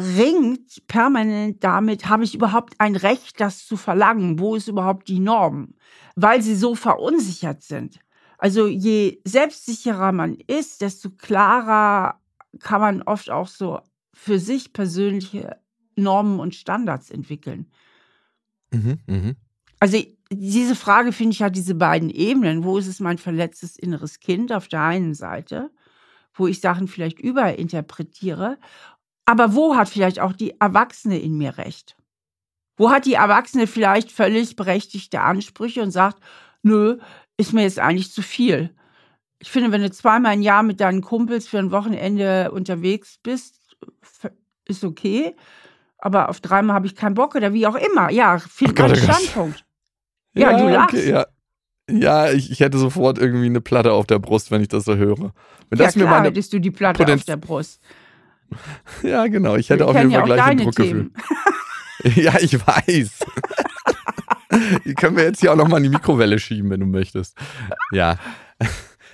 [0.00, 4.38] ringt permanent damit, habe ich überhaupt ein Recht, das zu verlangen?
[4.38, 5.74] Wo ist überhaupt die Norm?
[6.16, 8.00] Weil sie so verunsichert sind.
[8.38, 12.20] Also je selbstsicherer man ist, desto klarer
[12.58, 13.80] kann man oft auch so
[14.14, 15.58] für sich persönliche
[15.96, 17.70] Normen und Standards entwickeln.
[18.72, 19.34] Mhm, mh.
[19.78, 19.98] Also
[20.32, 22.64] diese Frage finde ich hat diese beiden Ebenen.
[22.64, 25.70] Wo ist es mein verletztes inneres Kind auf der einen Seite,
[26.34, 28.58] wo ich Sachen vielleicht überinterpretiere
[29.26, 31.96] aber wo hat vielleicht auch die Erwachsene in mir recht?
[32.76, 36.18] Wo hat die Erwachsene vielleicht völlig berechtigte Ansprüche und sagt,
[36.62, 36.98] nö,
[37.36, 38.70] ist mir jetzt eigentlich zu viel.
[39.38, 43.76] Ich finde, wenn du zweimal im Jahr mit deinen Kumpels für ein Wochenende unterwegs bist,
[44.66, 45.34] ist okay.
[45.98, 48.10] Aber auf dreimal habe ich keinen Bock oder wie auch immer.
[48.10, 49.64] Ja, viel oh Standpunkt.
[50.34, 50.94] Ja, ja, du lachst.
[50.94, 51.26] Okay, ja.
[51.90, 54.94] Ja, ich, ich, hätte sofort irgendwie eine Platte auf der Brust, wenn ich das so
[54.94, 55.32] höre.
[55.70, 57.82] Wenn ja, das klar, mir meine hättest du die Platte Potenz auf der Brust.
[59.02, 59.56] Ja, genau.
[59.56, 61.10] Ich hätte Wir auf jeden Fall ja gleich ein Druckgefühl.
[62.16, 63.10] ja, ich weiß.
[64.84, 67.36] die können wir jetzt hier auch nochmal in die Mikrowelle schieben, wenn du möchtest.
[67.92, 68.16] Ja.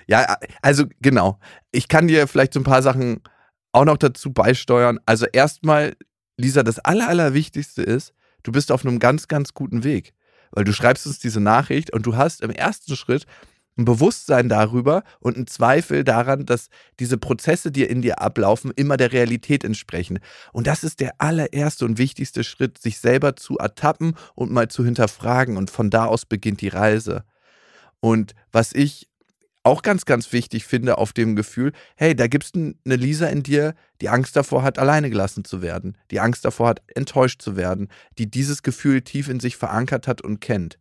[0.08, 1.40] Ja, also genau.
[1.72, 3.22] Ich kann dir vielleicht so ein paar Sachen
[3.72, 5.00] auch noch dazu beisteuern.
[5.04, 5.96] Also erstmal,
[6.36, 10.14] Lisa, das Aller, Allerwichtigste ist, du bist auf einem ganz, ganz guten Weg.
[10.52, 13.26] Weil du schreibst uns diese Nachricht und du hast im ersten Schritt
[13.76, 18.96] ein Bewusstsein darüber und ein Zweifel daran, dass diese Prozesse, die in dir ablaufen, immer
[18.96, 20.18] der Realität entsprechen.
[20.52, 24.84] Und das ist der allererste und wichtigste Schritt, sich selber zu ertappen und mal zu
[24.84, 25.56] hinterfragen.
[25.56, 27.24] Und von da aus beginnt die Reise.
[28.00, 29.08] Und was ich
[29.62, 33.42] auch ganz, ganz wichtig finde auf dem Gefühl, hey, da gibt es eine Lisa in
[33.42, 37.56] dir, die Angst davor hat, alleine gelassen zu werden, die Angst davor hat, enttäuscht zu
[37.56, 40.78] werden, die dieses Gefühl tief in sich verankert hat und kennt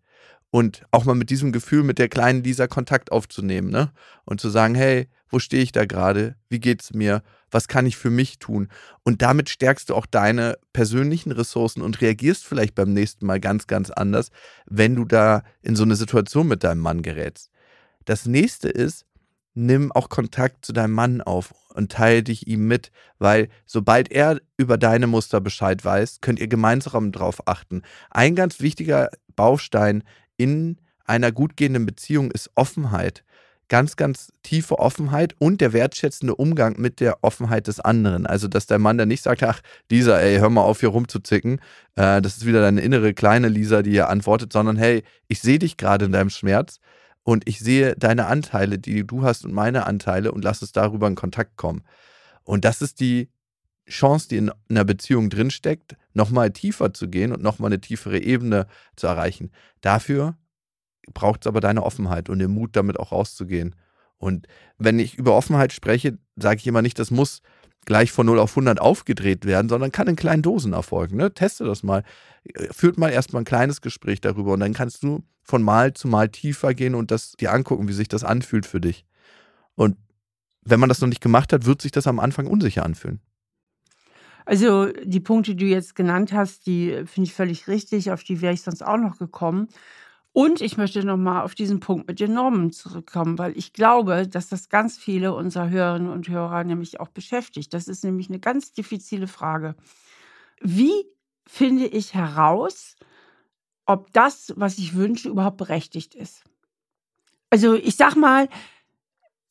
[0.56, 3.92] und auch mal mit diesem Gefühl mit der kleinen Lisa Kontakt aufzunehmen, ne?
[4.24, 6.38] Und zu sagen, hey, wo stehe ich da gerade?
[6.48, 7.24] Wie geht's mir?
[7.52, 8.70] Was kann ich für mich tun?
[9.04, 13.68] Und damit stärkst du auch deine persönlichen Ressourcen und reagierst vielleicht beim nächsten Mal ganz,
[13.68, 14.30] ganz anders,
[14.66, 17.52] wenn du da in so eine Situation mit deinem Mann gerätst.
[18.06, 19.06] Das nächste ist,
[19.56, 24.40] nimm auch Kontakt zu deinem Mann auf und teile dich ihm mit, weil sobald er
[24.56, 27.82] über deine Muster Bescheid weiß, könnt ihr gemeinsam darauf achten.
[28.10, 30.04] Ein ganz wichtiger Baustein
[30.38, 33.24] in einer gut gehenden Beziehung ist Offenheit.
[33.68, 38.28] Ganz, ganz tiefe Offenheit und der wertschätzende Umgang mit der Offenheit des anderen.
[38.28, 41.60] Also, dass der Mann dann nicht sagt, ach, Lisa, ey, hör mal auf, hier rumzuzicken.
[41.96, 45.58] Äh, das ist wieder deine innere kleine Lisa, die hier antwortet, sondern hey, ich sehe
[45.58, 46.80] dich gerade in deinem Schmerz
[47.24, 51.08] und ich sehe deine Anteile, die du hast und meine Anteile und lass uns darüber
[51.08, 51.82] in Kontakt kommen.
[52.44, 53.30] Und das ist die
[53.88, 58.68] Chance, die in einer Beziehung drinsteckt, nochmal tiefer zu gehen und nochmal eine tiefere Ebene
[58.96, 59.52] zu erreichen.
[59.82, 60.38] Dafür
[61.14, 63.76] braucht es aber deine Offenheit und den Mut, damit auch rauszugehen.
[64.18, 67.42] Und wenn ich über Offenheit spreche, sage ich immer nicht, das muss
[67.86, 71.18] gleich von 0 auf 100 aufgedreht werden, sondern kann in kleinen Dosen erfolgen.
[71.18, 71.34] Ne?
[71.34, 72.04] Teste das mal.
[72.72, 76.30] Führt mal erstmal ein kleines Gespräch darüber und dann kannst du von Mal zu Mal
[76.30, 79.06] tiefer gehen und das dir angucken, wie sich das anfühlt für dich.
[79.76, 79.98] Und
[80.62, 83.22] wenn man das noch nicht gemacht hat, wird sich das am Anfang unsicher anfühlen.
[84.46, 88.42] Also die Punkte, die du jetzt genannt hast, die finde ich völlig richtig, auf die
[88.42, 89.68] wäre ich sonst auch noch gekommen.
[90.34, 94.50] Und ich möchte nochmal auf diesen Punkt mit den Normen zurückkommen, weil ich glaube, dass
[94.50, 97.74] das ganz viele unserer Hörerinnen und Hörer nämlich auch beschäftigt.
[97.74, 99.76] Das ist nämlich eine ganz diffizile Frage.
[100.62, 101.06] Wie
[101.48, 102.98] finde ich heraus,
[103.86, 106.44] ob das, was ich wünsche, überhaupt berechtigt ist?
[107.50, 108.50] Also ich sag mal,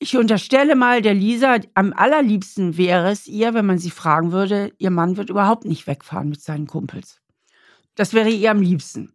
[0.05, 4.71] ich unterstelle mal, der Lisa, am allerliebsten wäre es ihr, wenn man sie fragen würde,
[4.77, 7.23] ihr Mann wird überhaupt nicht wegfahren mit seinen Kumpels.
[7.95, 9.15] Das wäre ihr am liebsten.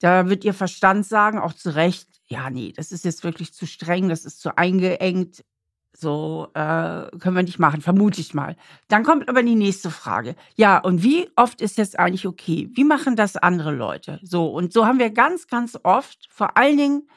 [0.00, 3.66] Da wird ihr Verstand sagen, auch zu Recht, ja, nee, das ist jetzt wirklich zu
[3.66, 5.44] streng, das ist zu eingeengt.
[5.92, 8.56] So äh, können wir nicht machen, vermute ich mal.
[8.88, 10.34] Dann kommt aber die nächste Frage.
[10.54, 12.70] Ja, und wie oft ist jetzt eigentlich okay?
[12.72, 14.18] Wie machen das andere Leute?
[14.22, 17.08] So, und so haben wir ganz, ganz oft, vor allen Dingen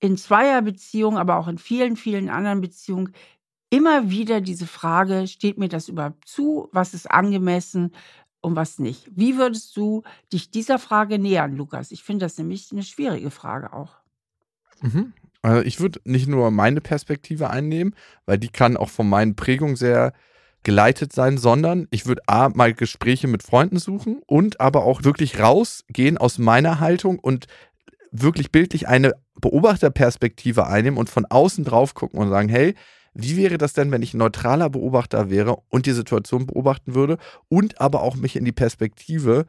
[0.00, 3.12] in Zweierbeziehungen, aber auch in vielen, vielen anderen Beziehungen,
[3.70, 6.68] immer wieder diese Frage, steht mir das überhaupt zu?
[6.72, 7.92] Was ist angemessen?
[8.40, 9.10] Und was nicht?
[9.12, 11.90] Wie würdest du dich dieser Frage nähern, Lukas?
[11.90, 13.96] Ich finde das nämlich eine schwierige Frage auch.
[14.82, 15.14] Mhm.
[15.42, 19.74] Also ich würde nicht nur meine Perspektive einnehmen, weil die kann auch von meinen Prägungen
[19.74, 20.12] sehr
[20.62, 25.38] geleitet sein, sondern ich würde A, mal Gespräche mit Freunden suchen und aber auch wirklich
[25.38, 27.46] rausgehen aus meiner Haltung und
[28.22, 32.74] wirklich bildlich eine Beobachterperspektive einnehmen und von außen drauf gucken und sagen, hey,
[33.14, 37.18] wie wäre das denn, wenn ich ein neutraler Beobachter wäre und die Situation beobachten würde
[37.48, 39.46] und aber auch mich in die Perspektive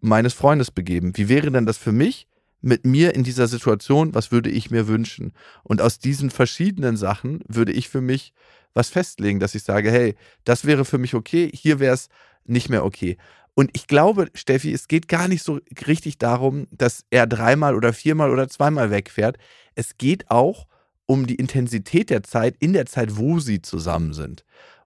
[0.00, 1.16] meines Freundes begeben?
[1.16, 2.26] Wie wäre denn das für mich?
[2.62, 5.32] mit mir in dieser Situation, was würde ich mir wünschen?
[5.64, 8.32] Und aus diesen verschiedenen Sachen würde ich für mich
[8.72, 12.08] was festlegen, dass ich sage, hey, das wäre für mich okay, hier wäre es
[12.44, 13.16] nicht mehr okay.
[13.54, 17.92] Und ich glaube, Steffi, es geht gar nicht so richtig darum, dass er dreimal oder
[17.92, 19.36] viermal oder zweimal wegfährt.
[19.74, 20.66] Es geht auch
[21.06, 24.44] um die Intensität der Zeit in der Zeit, wo sie zusammen sind.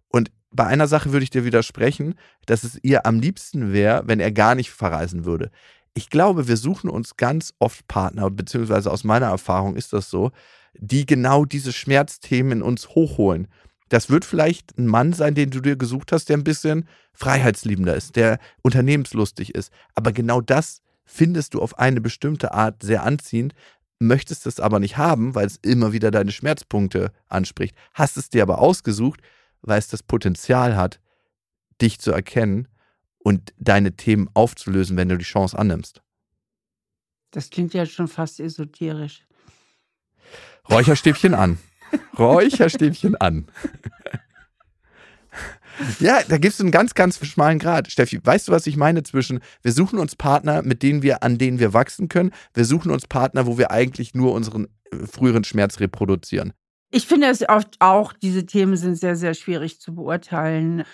[0.09, 2.15] Und bei einer Sache würde ich dir widersprechen,
[2.47, 5.51] dass es ihr am liebsten wäre, wenn er gar nicht verreisen würde
[5.97, 10.31] ich glaube, wir suchen uns ganz oft Partner, beziehungsweise aus meiner Erfahrung ist das so,
[10.75, 13.49] die genau diese Schmerzthemen in uns hochholen.
[13.89, 17.95] Das wird vielleicht ein Mann sein, den du dir gesucht hast, der ein bisschen freiheitsliebender
[17.95, 19.73] ist, der unternehmenslustig ist.
[19.95, 23.55] Aber genau das findest du auf eine bestimmte Art sehr anziehend,
[23.99, 27.77] möchtest es aber nicht haben, weil es immer wieder deine Schmerzpunkte anspricht.
[27.95, 29.21] Hast es dir aber ausgesucht,
[29.63, 31.01] weil es das Potenzial hat,
[31.81, 32.69] dich zu erkennen
[33.19, 36.03] und deine Themen aufzulösen, wenn du die Chance annimmst.
[37.31, 39.27] Das klingt ja schon fast esoterisch.
[40.69, 41.59] Räucherstäbchen an.
[42.19, 43.47] Räucherstäbchen an.
[46.01, 47.91] Ja, da gibt es einen ganz, ganz schmalen Grad.
[47.91, 51.39] Steffi, weißt du, was ich meine zwischen, wir suchen uns Partner, mit denen wir, an
[51.39, 55.45] denen wir wachsen können, wir suchen uns Partner, wo wir eigentlich nur unseren äh, früheren
[55.45, 56.53] Schmerz reproduzieren.
[56.91, 60.85] Ich finde es oft auch, diese Themen sind sehr, sehr schwierig zu beurteilen.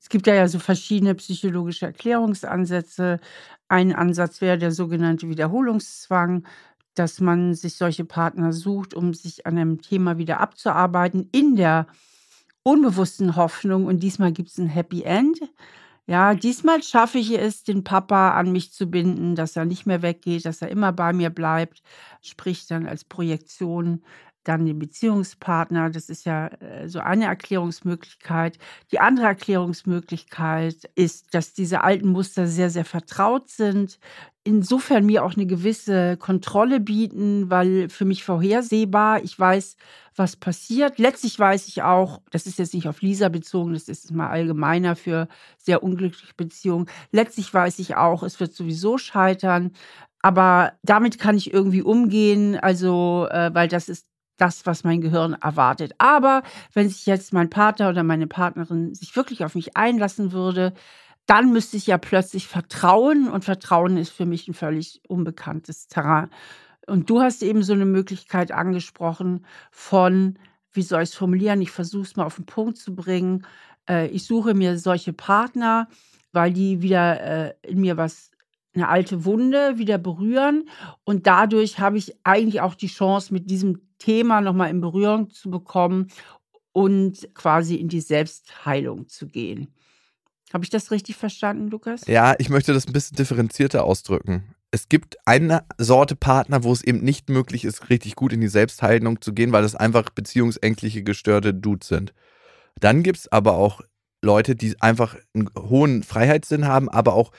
[0.00, 3.20] Es gibt ja, ja so verschiedene psychologische Erklärungsansätze.
[3.68, 6.46] Ein Ansatz wäre der sogenannte Wiederholungszwang,
[6.94, 11.86] dass man sich solche Partner sucht, um sich an einem Thema wieder abzuarbeiten, in der
[12.62, 15.40] unbewussten Hoffnung, und diesmal gibt es ein Happy End.
[16.06, 20.02] Ja, diesmal schaffe ich es, den Papa an mich zu binden, dass er nicht mehr
[20.02, 21.82] weggeht, dass er immer bei mir bleibt,
[22.22, 24.02] sprich dann als Projektion
[24.44, 25.90] dann den Beziehungspartner.
[25.90, 28.58] Das ist ja äh, so eine Erklärungsmöglichkeit.
[28.90, 33.98] Die andere Erklärungsmöglichkeit ist, dass diese alten Muster sehr, sehr vertraut sind.
[34.44, 39.76] Insofern mir auch eine gewisse Kontrolle bieten, weil für mich vorhersehbar, ich weiß,
[40.16, 40.98] was passiert.
[40.98, 44.96] Letztlich weiß ich auch, das ist jetzt nicht auf Lisa bezogen, das ist mal allgemeiner
[44.96, 45.28] für
[45.58, 46.86] sehr unglückliche Beziehungen.
[47.12, 49.72] Letztlich weiß ich auch, es wird sowieso scheitern.
[50.22, 55.34] Aber damit kann ich irgendwie umgehen, also, äh, weil das ist das, was mein Gehirn
[55.34, 55.92] erwartet.
[55.98, 56.42] Aber
[56.72, 60.72] wenn sich jetzt mein Partner oder meine Partnerin sich wirklich auf mich einlassen würde,
[61.26, 66.30] dann müsste ich ja plötzlich vertrauen und Vertrauen ist für mich ein völlig unbekanntes Terrain.
[66.86, 70.38] Und du hast eben so eine Möglichkeit angesprochen von,
[70.72, 71.62] wie soll ich es formulieren?
[71.62, 73.46] Ich versuche es mal auf den Punkt zu bringen.
[73.88, 75.88] Äh, ich suche mir solche Partner,
[76.32, 78.32] weil die wieder äh, in mir was
[78.74, 80.68] eine alte Wunde wieder berühren
[81.04, 85.50] und dadurch habe ich eigentlich auch die Chance, mit diesem Thema nochmal in Berührung zu
[85.50, 86.08] bekommen
[86.72, 89.72] und quasi in die Selbstheilung zu gehen.
[90.52, 92.06] Habe ich das richtig verstanden, Lukas?
[92.06, 94.54] Ja, ich möchte das ein bisschen differenzierter ausdrücken.
[94.70, 98.48] Es gibt eine Sorte Partner, wo es eben nicht möglich ist, richtig gut in die
[98.48, 102.12] Selbstheilung zu gehen, weil das einfach beziehungsängstliche, gestörte Dudes sind.
[102.80, 103.82] Dann gibt es aber auch
[104.22, 107.32] Leute, die einfach einen hohen Freiheitssinn haben, aber auch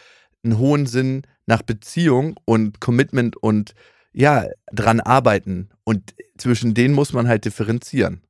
[0.44, 3.74] einen hohen Sinn nach Beziehung und Commitment und
[4.14, 5.70] ja, dran arbeiten.
[5.84, 8.22] Und zwischen denen muss man halt differenzieren.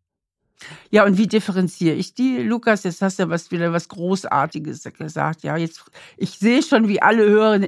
[0.90, 2.84] Ja, und wie differenziere ich die, Lukas?
[2.84, 5.44] Jetzt hast du ja was wieder was Großartiges gesagt.
[5.44, 5.84] Ja, jetzt,
[6.18, 7.68] ich sehe schon, wie alle Hörer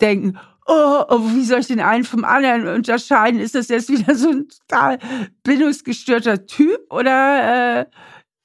[0.00, 3.40] denken, oh, oh, wie soll ich den einen vom anderen unterscheiden?
[3.40, 4.98] Ist das jetzt wieder so ein total
[5.42, 7.86] bindungsgestörter Typ oder äh,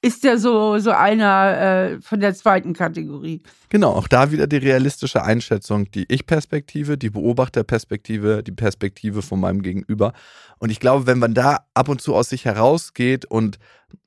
[0.08, 3.42] ist der so, so einer äh, von der zweiten Kategorie.
[3.68, 9.60] Genau, auch da wieder die realistische Einschätzung, die Ich-Perspektive, die Beobachterperspektive, die Perspektive von meinem
[9.60, 10.14] Gegenüber.
[10.58, 13.58] Und ich glaube, wenn man da ab und zu aus sich herausgeht und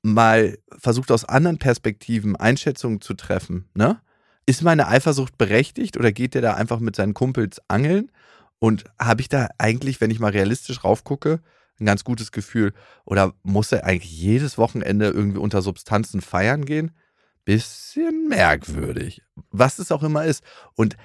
[0.02, 4.00] mal versucht, aus anderen Perspektiven Einschätzungen zu treffen, ne?
[4.48, 8.12] Ist meine Eifersucht berechtigt oder geht der da einfach mit seinen Kumpels angeln?
[8.58, 11.42] Und habe ich da eigentlich, wenn ich mal realistisch raufgucke,
[11.82, 12.74] ein ganz gutes Gefühl?
[13.06, 16.92] Oder muss er eigentlich jedes Wochenende irgendwie unter Substanzen feiern gehen?
[17.44, 19.24] Bisschen merkwürdig.
[19.50, 20.44] Was es auch immer ist.
[20.76, 20.96] Und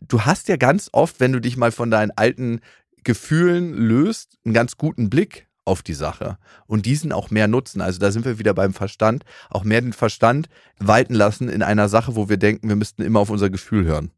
[0.00, 2.60] du hast ja ganz oft, wenn du dich mal von deinen alten
[3.04, 7.80] Gefühlen löst, einen ganz guten Blick auf die Sache und diesen auch mehr nutzen.
[7.80, 11.88] Also da sind wir wieder beim Verstand, auch mehr den Verstand walten lassen in einer
[11.88, 14.10] Sache, wo wir denken, wir müssten immer auf unser Gefühl hören.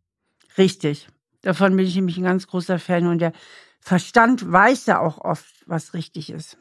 [0.57, 1.09] Richtig.
[1.43, 3.33] Davon bin ich nämlich ein ganz großer Fan und der
[3.81, 6.59] Verstand weiß ja auch oft, was richtig ist.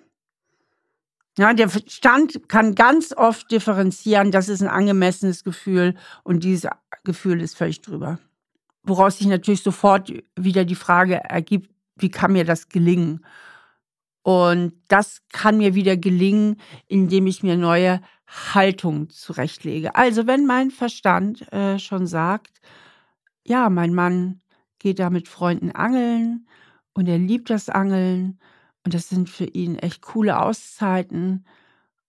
[1.38, 6.70] Ja, der Verstand kann ganz oft differenzieren, das ist ein angemessenes Gefühl und dieses
[7.04, 8.20] Gefühl ist völlig drüber.
[8.84, 13.26] Woraus sich natürlich sofort wieder die Frage ergibt, wie kann mir das gelingen?
[14.22, 19.96] Und das kann mir wieder gelingen, indem ich mir neue Haltung zurechtlege.
[19.96, 22.60] Also wenn mein Verstand äh, schon sagt,
[23.46, 24.42] ja, mein Mann
[24.78, 26.49] geht da mit Freunden angeln
[26.94, 28.40] und er liebt das Angeln.
[28.86, 31.46] Und das sind für ihn echt coole Auszeiten.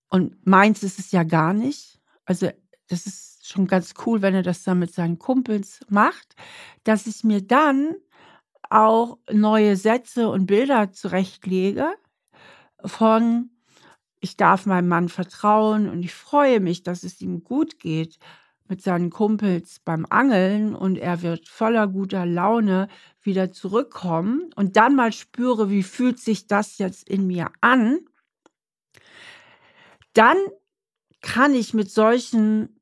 [0.08, 2.00] Und meins ist es ja gar nicht.
[2.24, 2.50] Also
[2.88, 6.34] das ist schon ganz cool, wenn er das dann mit seinen Kumpels macht,
[6.84, 7.94] dass ich mir dann
[8.70, 11.92] auch neue Sätze und Bilder zurechtlege
[12.84, 13.50] von
[14.20, 18.18] ich darf meinem Mann vertrauen und ich freue mich, dass es ihm gut geht
[18.70, 22.88] mit seinen Kumpels beim Angeln und er wird voller guter Laune
[23.22, 27.98] wieder zurückkommen und dann mal spüre, wie fühlt sich das jetzt in mir an,
[30.14, 30.36] dann
[31.20, 32.80] kann ich mit solchen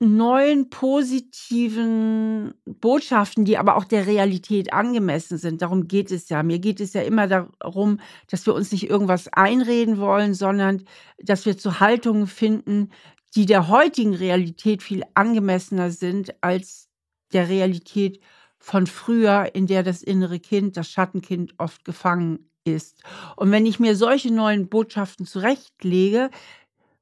[0.00, 5.60] neuen positiven Botschaften, die aber auch der Realität angemessen sind.
[5.60, 6.44] Darum geht es ja.
[6.44, 7.98] Mir geht es ja immer darum,
[8.30, 10.84] dass wir uns nicht irgendwas einreden wollen, sondern
[11.20, 12.90] dass wir zu Haltungen finden,
[13.34, 16.88] die der heutigen Realität viel angemessener sind als
[17.32, 18.20] der Realität
[18.58, 23.02] von früher, in der das innere Kind, das Schattenkind oft gefangen ist.
[23.36, 26.30] Und wenn ich mir solche neuen Botschaften zurechtlege,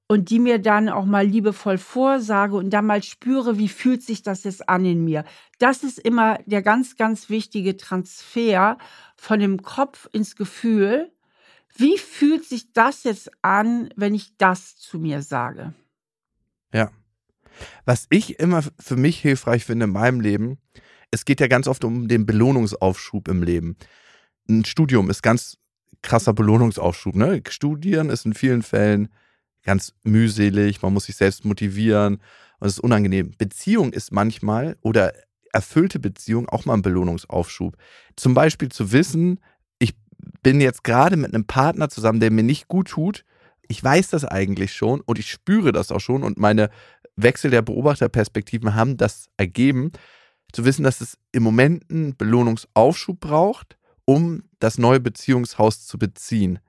[0.09, 4.23] und die mir dann auch mal liebevoll vorsage und dann mal spüre, wie fühlt sich
[4.23, 5.25] das jetzt an in mir.
[5.59, 8.79] Das ist immer der ganz, ganz wichtige Transfer
[9.17, 11.11] von dem Kopf ins Gefühl.
[11.75, 15.75] Wie fühlt sich das jetzt an, wenn ich das zu mir sage?
[16.77, 16.91] Ja.
[17.87, 20.59] Was ich immer für mich hilfreich finde in meinem Leben,
[21.11, 23.77] es geht ja ganz oft um den Belohnungsaufschub im Leben.
[24.47, 25.57] Ein Studium ist ganz
[26.03, 27.17] krasser Belohnungsaufschub.
[27.17, 27.43] Ne?
[27.49, 29.09] Studieren ist in vielen Fällen
[29.63, 32.17] ganz mühselig, man muss sich selbst motivieren
[32.61, 33.33] und es ist unangenehm.
[33.39, 35.15] Beziehung ist manchmal oder
[35.53, 37.77] erfüllte Beziehung auch mal ein Belohnungsaufschub.
[38.17, 39.41] Zum Beispiel zu wissen,
[39.79, 39.95] ich
[40.43, 43.25] bin jetzt gerade mit einem Partner zusammen, der mir nicht gut tut.
[43.69, 46.71] Ich weiß das eigentlich schon und ich spüre das auch schon und meine
[47.17, 49.93] Wechsel der Beobachterperspektiven haben das ergeben,
[50.53, 56.61] zu wissen, dass es im Moment einen Belohnungsaufschub braucht, um das neue Beziehungshaus zu beziehen,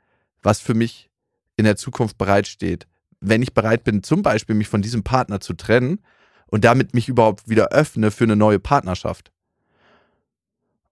[0.42, 1.10] was für mich
[1.56, 2.88] in der Zukunft bereitsteht.
[3.20, 6.00] Wenn ich bereit bin, zum Beispiel mich von diesem Partner zu trennen
[6.48, 9.32] und damit mich überhaupt wieder öffne für eine neue Partnerschaft.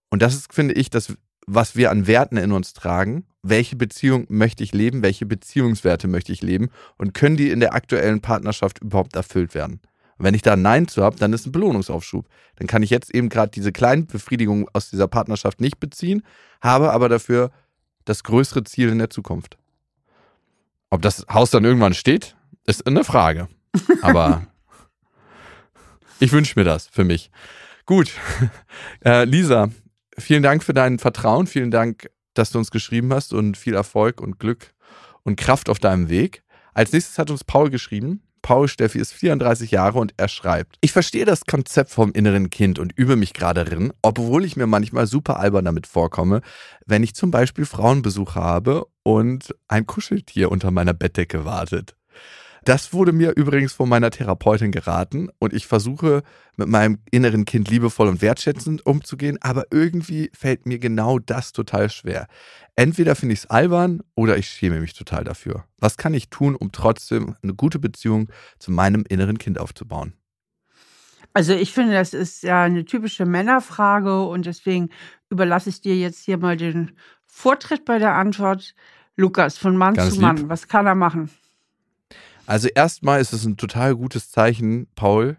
[0.10, 1.14] Und das ist, finde ich, das,
[1.48, 3.26] was wir an Werten in uns tragen.
[3.44, 5.04] Welche Beziehung möchte ich leben?
[5.04, 6.70] Welche Beziehungswerte möchte ich leben?
[6.98, 9.82] Und können die in der aktuellen Partnerschaft überhaupt erfüllt werden?
[10.18, 12.28] Und wenn ich da ein Nein zu habe, dann ist ein Belohnungsaufschub.
[12.56, 16.24] Dann kann ich jetzt eben gerade diese kleinen Befriedigungen aus dieser Partnerschaft nicht beziehen,
[16.62, 17.52] habe aber dafür
[18.06, 19.58] das größere Ziel in der Zukunft.
[20.90, 23.50] Ob das Haus dann irgendwann steht, ist eine Frage.
[24.02, 24.48] Aber
[26.20, 27.30] ich wünsche mir das für mich.
[27.86, 28.12] Gut.
[29.04, 29.70] Äh, Lisa,
[30.18, 31.48] vielen Dank für dein Vertrauen.
[31.48, 34.74] Vielen Dank, dass du uns geschrieben hast und viel Erfolg und Glück
[35.24, 36.44] und Kraft auf deinem Weg.
[36.74, 38.22] Als nächstes hat uns Paul geschrieben.
[38.42, 42.78] Paul Steffi ist 34 Jahre und er schreibt: Ich verstehe das Konzept vom inneren Kind
[42.78, 46.42] und übe mich gerade drin, obwohl ich mir manchmal super albern damit vorkomme,
[46.86, 51.96] wenn ich zum Beispiel Frauenbesuch habe und ein Kuscheltier unter meiner Bettdecke wartet.
[52.66, 56.24] Das wurde mir übrigens von meiner Therapeutin geraten und ich versuche
[56.58, 61.92] mit meinem inneren Kind liebevoll und wertschätzend umzugehen, aber irgendwie fällt mir genau das total
[61.92, 62.26] schwer.
[62.76, 65.66] Entweder finde ich es albern oder ich schäme mich total dafür.
[65.78, 70.14] Was kann ich tun, um trotzdem eine gute Beziehung zu meinem inneren Kind aufzubauen?
[71.34, 74.90] Also ich finde, das ist ja eine typische Männerfrage und deswegen
[75.30, 76.98] überlasse ich dir jetzt hier mal den
[77.28, 78.74] Vortritt bei der Antwort.
[79.18, 80.50] Lukas, von Mann Ganz zu Mann, lieb.
[80.50, 81.30] was kann er machen?
[82.48, 85.38] Also erstmal ist es ein total gutes Zeichen, Paul,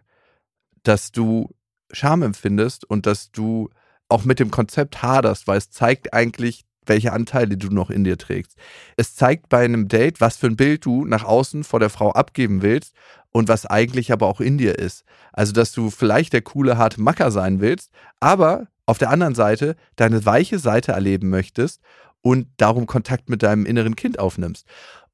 [0.83, 1.55] dass du
[1.93, 3.71] Scham empfindest und dass du
[4.09, 8.19] auch mit dem Konzept haderst, weil es zeigt eigentlich, welche Anteile du noch in dir
[8.19, 8.57] trägst.
[8.97, 12.13] Es zeigt bei einem Date, was für ein Bild du nach außen vor der Frau
[12.13, 12.95] abgeben willst
[13.33, 15.05] und was eigentlich aber auch in dir ist.
[15.33, 17.91] Also, dass du vielleicht der coole, harte Macker sein willst,
[18.21, 21.81] aber auf der anderen Seite deine weiche Seite erleben möchtest
[22.23, 24.67] und darum Kontakt mit deinem inneren Kind aufnimmst.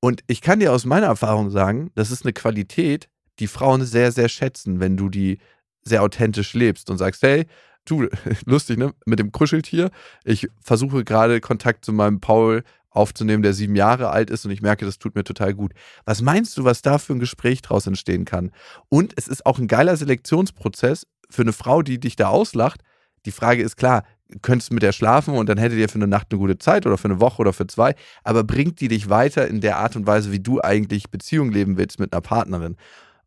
[0.04, 4.10] Und ich kann dir aus meiner Erfahrung sagen, das ist eine Qualität, die Frauen sehr,
[4.10, 5.38] sehr schätzen, wenn du die
[5.84, 7.46] sehr authentisch lebst und sagst, hey,
[7.84, 8.08] du,
[8.44, 8.92] lustig, ne?
[9.06, 9.90] Mit dem Kuscheltier.
[10.24, 14.60] Ich versuche gerade Kontakt zu meinem Paul aufzunehmen, der sieben Jahre alt ist und ich
[14.60, 15.72] merke, das tut mir total gut.
[16.04, 18.50] Was meinst du, was da für ein Gespräch draus entstehen kann?
[18.88, 22.82] Und es ist auch ein geiler Selektionsprozess für eine Frau, die dich da auslacht.
[23.24, 24.02] Die Frage ist klar,
[24.40, 26.96] könntest mit der schlafen und dann hättet ihr für eine Nacht eine gute Zeit oder
[26.96, 30.06] für eine Woche oder für zwei, aber bringt die dich weiter in der Art und
[30.06, 32.76] Weise, wie du eigentlich Beziehung leben willst mit einer Partnerin?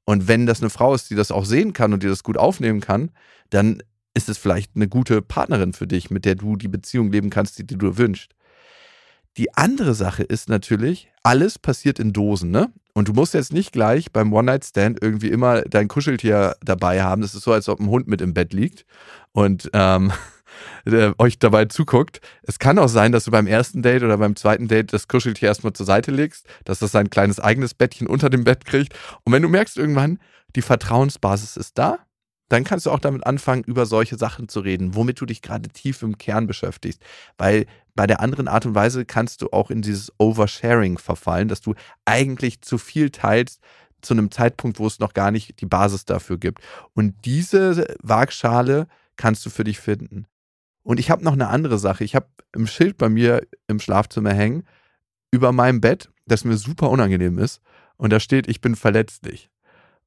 [0.06, 2.38] Und wenn das eine Frau ist, die das auch sehen kann und die das gut
[2.38, 3.12] aufnehmen kann,
[3.50, 3.82] dann
[4.14, 7.60] ist es vielleicht eine gute Partnerin für dich, mit der du die Beziehung leben kannst,
[7.60, 8.32] die, die du wünschst.
[9.38, 12.72] Die andere Sache ist natürlich, alles passiert in Dosen, ne?
[12.94, 17.22] Und du musst jetzt nicht gleich beim One-Night-Stand irgendwie immer dein Kuscheltier dabei haben.
[17.22, 18.86] Das ist so, als ob ein Hund mit im Bett liegt
[19.34, 20.14] und ähm,
[21.18, 22.22] euch dabei zuguckt.
[22.44, 25.48] Es kann auch sein, dass du beim ersten Date oder beim zweiten Date das Kuscheltier
[25.50, 28.94] erstmal zur Seite legst, dass das sein kleines eigenes Bettchen unter dem Bett kriegt.
[29.24, 30.20] Und wenn du merkst irgendwann,
[30.56, 32.00] die Vertrauensbasis ist da,
[32.50, 35.70] dann kannst du auch damit anfangen, über solche Sachen zu reden, womit du dich gerade
[35.70, 37.02] tief im Kern beschäftigst.
[37.38, 41.62] Weil bei der anderen Art und Weise kannst du auch in dieses Oversharing verfallen, dass
[41.62, 41.74] du
[42.06, 43.62] eigentlich zu viel teilst
[44.02, 46.62] zu einem Zeitpunkt, wo es noch gar nicht die Basis dafür gibt.
[46.94, 50.28] Und diese Waagschale kannst du für dich finden.
[50.86, 52.04] Und ich habe noch eine andere Sache.
[52.04, 54.64] Ich habe ein Schild bei mir im Schlafzimmer hängen
[55.32, 57.60] über meinem Bett, das mir super unangenehm ist.
[57.98, 59.50] Und da steht, ich bin verletzlich.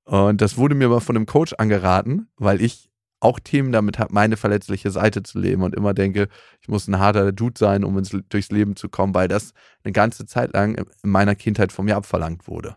[0.05, 4.15] Und das wurde mir mal von einem Coach angeraten, weil ich auch Themen damit habe,
[4.15, 6.29] meine verletzliche Seite zu leben und immer denke,
[6.61, 9.93] ich muss ein harter Dude sein, um ins, durchs Leben zu kommen, weil das eine
[9.93, 12.77] ganze Zeit lang in meiner Kindheit von mir abverlangt wurde.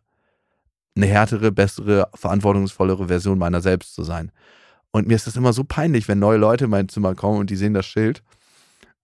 [0.95, 4.31] Eine härtere, bessere, verantwortungsvollere Version meiner selbst zu sein.
[4.91, 7.49] Und mir ist das immer so peinlich, wenn neue Leute in mein Zimmer kommen und
[7.49, 8.23] die sehen das Schild.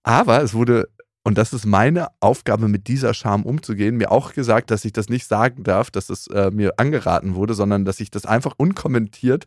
[0.02, 0.88] Aber es wurde,
[1.24, 5.08] und das ist meine Aufgabe, mit dieser Scham umzugehen, mir auch gesagt, dass ich das
[5.08, 9.46] nicht sagen darf, dass es äh, mir angeraten wurde, sondern dass ich das einfach unkommentiert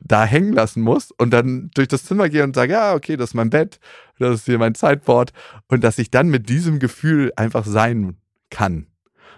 [0.00, 3.30] da hängen lassen muss und dann durch das Zimmer gehe und sage, ja, okay, das
[3.30, 3.78] ist mein Bett,
[4.18, 5.32] das ist hier mein Sideboard
[5.68, 8.16] und dass ich dann mit diesem Gefühl einfach sein
[8.50, 8.86] kann.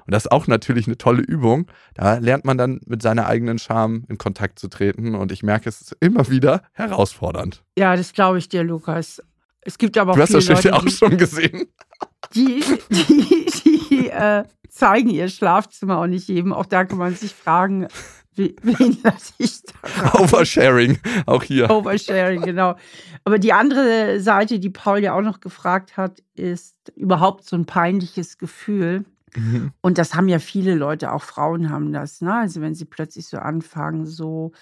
[0.06, 1.66] Und das ist auch natürlich eine tolle Übung.
[1.94, 5.14] Da lernt man dann mit seiner eigenen Scham in Kontakt zu treten.
[5.14, 7.64] Und ich merke, es ist immer wieder herausfordernd.
[7.76, 9.22] Ja, das glaube ich dir, Lukas.
[9.60, 11.66] Es gibt aber auch Du hast das Leute, ja auch schon gesehen.
[12.34, 13.46] Die, die,
[13.90, 16.52] die äh, zeigen ihr Schlafzimmer auch nicht jedem.
[16.52, 17.88] Auch da kann man sich fragen,
[18.36, 20.20] wen lasse ich da?
[20.20, 21.70] Oversharing, auch hier.
[21.70, 22.76] Oversharing, genau.
[23.24, 27.66] Aber die andere Seite, die Paul ja auch noch gefragt hat, ist überhaupt so ein
[27.66, 29.04] peinliches Gefühl.
[29.36, 29.72] Mhm.
[29.80, 32.20] Und das haben ja viele Leute, auch Frauen haben das.
[32.20, 32.34] Ne?
[32.34, 34.52] Also wenn sie plötzlich so anfangen, so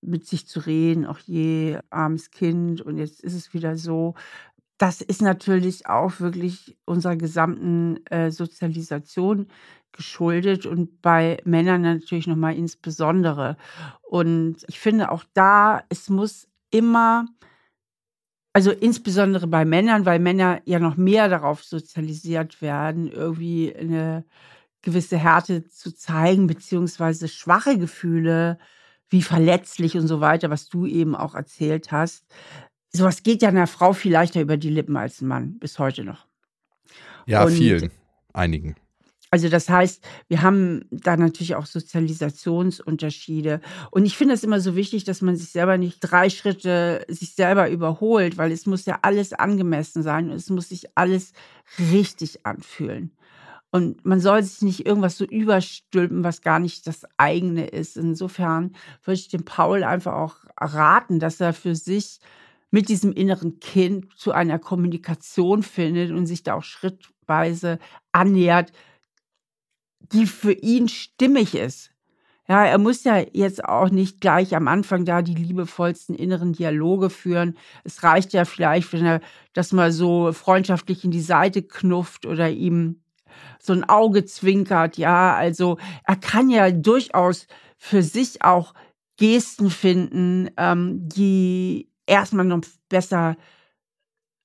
[0.00, 4.14] mit sich zu reden, auch je armes Kind und jetzt ist es wieder so.
[4.78, 9.48] Das ist natürlich auch wirklich unserer gesamten äh, Sozialisation
[9.92, 13.56] geschuldet und bei Männern natürlich nochmal insbesondere.
[14.02, 17.26] Und ich finde auch da, es muss immer
[18.56, 24.24] also insbesondere bei Männern, weil Männer ja noch mehr darauf sozialisiert werden, irgendwie eine
[24.80, 28.58] gewisse Härte zu zeigen, beziehungsweise schwache Gefühle,
[29.10, 32.24] wie verletzlich und so weiter, was du eben auch erzählt hast.
[32.88, 36.02] Sowas geht ja einer Frau viel leichter über die Lippen als ein Mann, bis heute
[36.02, 36.26] noch.
[37.26, 37.90] Ja, und vielen,
[38.32, 38.74] einigen.
[39.30, 43.60] Also das heißt, wir haben da natürlich auch Sozialisationsunterschiede.
[43.90, 47.34] Und ich finde es immer so wichtig, dass man sich selber nicht drei Schritte sich
[47.34, 51.32] selber überholt, weil es muss ja alles angemessen sein und es muss sich alles
[51.90, 53.10] richtig anfühlen.
[53.70, 57.96] Und man soll sich nicht irgendwas so überstülpen, was gar nicht das eigene ist.
[57.96, 58.74] Insofern
[59.04, 62.20] würde ich dem Paul einfach auch raten, dass er für sich
[62.70, 67.78] mit diesem inneren Kind zu einer Kommunikation findet und sich da auch schrittweise
[68.12, 68.72] annähert,
[70.12, 71.90] die für ihn stimmig ist.
[72.48, 77.10] Ja, er muss ja jetzt auch nicht gleich am Anfang da die liebevollsten inneren Dialoge
[77.10, 77.56] führen.
[77.82, 79.20] Es reicht ja vielleicht, wenn er
[79.52, 83.00] das mal so freundschaftlich in die Seite knufft oder ihm
[83.58, 84.96] so ein Auge zwinkert.
[84.96, 88.74] Ja, also er kann ja durchaus für sich auch
[89.16, 93.36] Gesten finden, ähm, die erstmal noch besser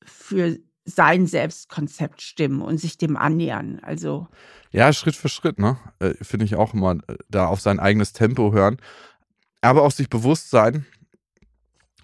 [0.03, 3.79] für sein Selbstkonzept stimmen und sich dem annähern.
[3.83, 4.27] Also
[4.71, 5.77] ja, Schritt für Schritt, ne?
[5.99, 8.77] Äh, Finde ich auch immer, äh, da auf sein eigenes Tempo hören.
[9.61, 10.85] Aber auch sich bewusst sein,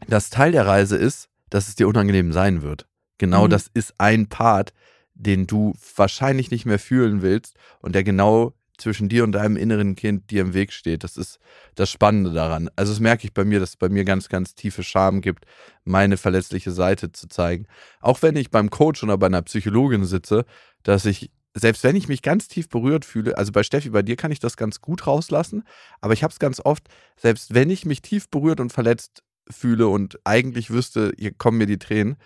[0.08, 2.88] dass Teil der Reise ist, dass es dir unangenehm sein wird.
[3.18, 3.50] Genau mhm.
[3.50, 4.74] das ist ein Part,
[5.14, 9.96] den du wahrscheinlich nicht mehr fühlen willst und der genau zwischen dir und deinem inneren
[9.96, 11.04] Kind dir im Weg steht.
[11.04, 11.40] Das ist
[11.76, 12.70] das Spannende daran.
[12.76, 15.46] Also das merke ich bei mir, dass es bei mir ganz, ganz tiefe Scham gibt,
[15.84, 17.68] meine verletzliche Seite zu zeigen.
[18.00, 20.46] Auch wenn ich beim Coach oder bei einer Psychologin sitze,
[20.84, 24.16] dass ich, selbst wenn ich mich ganz tief berührt fühle, also bei Steffi, bei dir
[24.16, 25.64] kann ich das ganz gut rauslassen,
[26.02, 29.88] aber ich habe es ganz oft, selbst wenn ich mich tief berührt und verletzt fühle
[29.88, 32.18] und eigentlich wüsste, hier kommen mir die Tränen,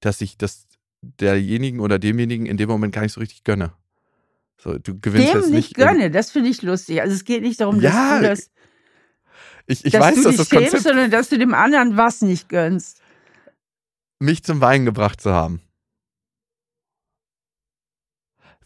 [0.00, 0.66] dass ich das
[1.00, 3.72] derjenigen oder demjenigen in dem Moment gar nicht so richtig gönne.
[4.58, 7.00] So, du gewinnst Dem jetzt nicht gönne, das finde ich lustig.
[7.02, 8.50] Also es geht nicht darum, dass Ja, du das,
[9.66, 11.96] Ich, ich dass weiß, du dass dich das schämst, Konzept sondern dass du dem anderen
[11.96, 13.02] was nicht gönnst.
[14.18, 15.60] mich zum Weinen gebracht zu haben.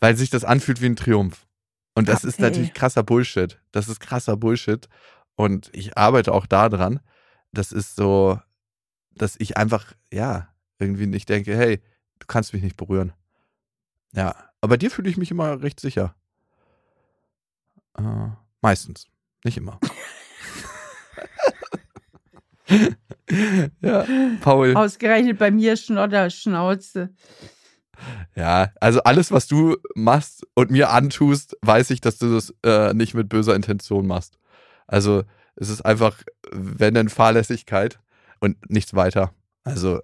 [0.01, 1.47] Weil sich das anfühlt wie ein Triumph.
[1.95, 2.43] Und das ist Okay.
[2.43, 3.61] natürlich krasser Bullshit.
[3.72, 4.88] Das ist krasser Bullshit.
[5.36, 7.01] Und ich arbeite auch daran.
[7.53, 8.41] Das ist so,
[9.11, 11.80] dass ich einfach, ja, irgendwie nicht denke, hey,
[12.20, 13.12] du kannst mich nicht berühren.
[14.13, 16.15] Ja, aber bei dir fühle ich mich immer recht sicher.
[17.97, 18.29] Äh,
[18.61, 19.07] meistens.
[19.45, 19.79] Nicht immer.
[23.81, 24.07] ja,
[24.41, 24.77] Paul.
[24.77, 27.15] Ausgerechnet bei mir Schnodder, Schnauze.
[28.35, 32.95] Ja, also alles, was du machst und mir antust, weiß ich, dass du das äh,
[32.95, 34.39] nicht mit böser Intention machst.
[34.87, 35.25] Also
[35.57, 38.01] es ist einfach, wenn dann Fahrlässigkeit
[38.41, 39.35] und nichts weiter.
[39.65, 40.01] Also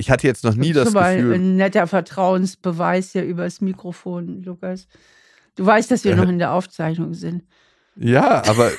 [0.00, 1.34] ich hatte jetzt noch nie das Schon mal Gefühl.
[1.34, 4.88] ein netter Vertrauensbeweis hier übers Mikrofon, Lukas.
[5.56, 6.16] Du weißt, dass wir Äh.
[6.16, 7.44] noch in der Aufzeichnung sind.
[7.96, 8.70] Ja, aber,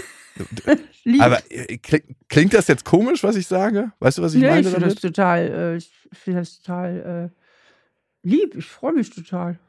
[1.04, 1.22] Lieb.
[1.22, 3.92] aber äh, kling- klingt das jetzt komisch, was ich sage?
[4.00, 7.32] Weißt du, was ich nee, meine ich finde das total, äh, ich finde das total
[7.32, 8.56] äh, lieb.
[8.56, 9.60] Ich freue mich total.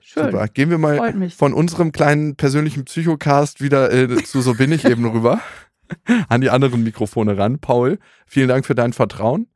[0.00, 0.24] Schön.
[0.26, 0.46] Super.
[0.48, 5.04] Gehen wir mal von unserem kleinen persönlichen Psychocast wieder äh, zu So bin ich eben
[5.06, 5.40] rüber.
[6.28, 7.60] An die anderen Mikrofone ran.
[7.60, 9.46] Paul, vielen Dank für dein Vertrauen.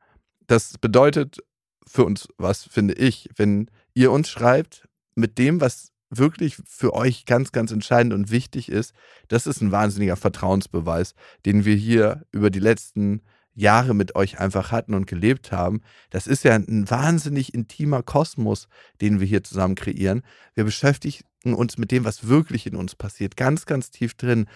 [0.50, 1.44] Das bedeutet
[1.86, 7.24] für uns was, finde ich, wenn ihr uns schreibt mit dem, was wirklich für euch
[7.24, 8.92] ganz, ganz entscheidend und wichtig ist.
[9.28, 11.14] Das ist ein wahnsinniger Vertrauensbeweis,
[11.46, 13.22] den wir hier über die letzten
[13.54, 15.82] Jahre mit euch einfach hatten und gelebt haben.
[16.10, 18.66] Das ist ja ein wahnsinnig intimer Kosmos,
[19.00, 20.22] den wir hier zusammen kreieren.
[20.54, 24.46] Wir beschäftigen uns mit dem, was wirklich in uns passiert, ganz, ganz tief drin.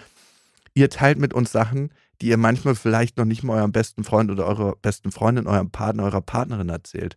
[0.75, 4.31] Ihr teilt mit uns Sachen, die ihr manchmal vielleicht noch nicht mal eurem besten Freund
[4.31, 7.17] oder eurer besten Freundin, eurem Partner, eurer Partnerin erzählt.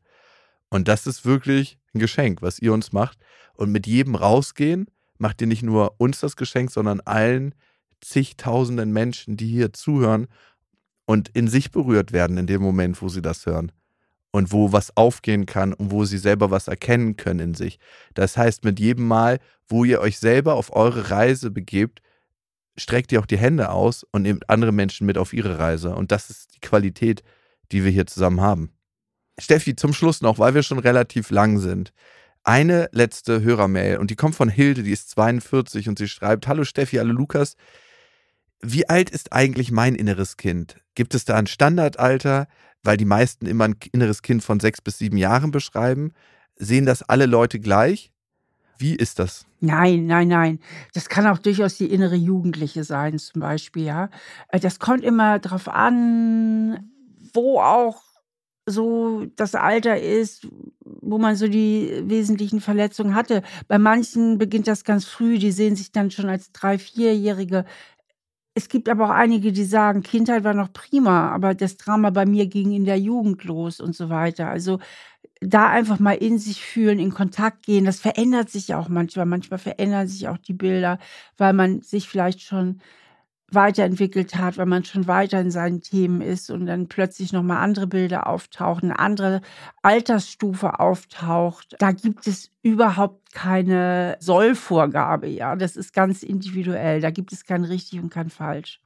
[0.70, 3.18] Und das ist wirklich ein Geschenk, was ihr uns macht.
[3.54, 4.88] Und mit jedem Rausgehen
[5.18, 7.56] macht ihr nicht nur uns das Geschenk, sondern allen
[8.02, 10.28] zigtausenden Menschen, die hier zuhören
[11.06, 13.72] und in sich berührt werden in dem Moment, wo sie das hören.
[14.32, 17.80] Und wo was aufgehen kann und wo sie selber was erkennen können in sich.
[18.14, 22.02] Das heißt, mit jedem Mal, wo ihr euch selber auf eure Reise begebt,
[22.78, 25.96] streckt ihr auch die Hände aus und nehmt andere Menschen mit auf ihre Reise.
[25.96, 27.24] Und das ist die Qualität,
[27.72, 28.72] die wir hier zusammen haben.
[29.40, 31.94] Steffi, zum Schluss noch, weil wir schon relativ lang sind.
[32.44, 36.64] Eine letzte Hörermail und die kommt von Hilde, die ist 42 und sie schreibt: Hallo
[36.64, 37.56] Steffi, hallo Lukas.
[38.62, 40.78] Wie alt ist eigentlich mein inneres Kind?
[40.96, 42.48] Gibt es da ein Standardalter?
[42.84, 46.14] Weil die meisten immer ein inneres Kind von sechs bis sieben Jahren beschreiben.
[46.56, 48.12] Sehen das alle Leute gleich?
[48.78, 49.46] Wie ist das?
[49.60, 50.60] Nein, nein, nein.
[50.94, 54.10] Das kann auch durchaus die innere Jugendliche sein, zum Beispiel, ja.
[54.50, 56.92] Äh, Das kommt immer drauf an,
[57.34, 58.02] wo auch
[58.70, 60.48] so das Alter ist,
[60.84, 63.42] wo man so die wesentlichen Verletzungen hatte.
[63.68, 67.66] Bei manchen beginnt das ganz früh, die sehen sich dann schon als drei, vierjährige.
[68.56, 72.26] Es gibt aber auch einige, die sagen, Kindheit war noch prima, aber das Drama bei
[72.26, 74.50] mir ging in der Jugend los und so weiter.
[74.50, 74.80] Also
[75.42, 77.86] da einfach mal in sich fühlen, in Kontakt gehen.
[77.86, 79.26] Das verändert sich auch manchmal.
[79.26, 81.00] Manchmal verändern sich auch die Bilder,
[81.38, 82.82] weil man sich vielleicht schon
[83.52, 87.88] weiterentwickelt hat, weil man schon weiter in seinen Themen ist und dann plötzlich nochmal andere
[87.88, 89.42] Bilder auftauchen, eine andere
[89.82, 91.76] Altersstufe auftaucht.
[91.80, 95.56] Da gibt es überhaupt keine Sollvorgabe, ja.
[95.56, 97.00] Das ist ganz individuell.
[97.00, 98.82] Da gibt es kein richtig und kein falsch.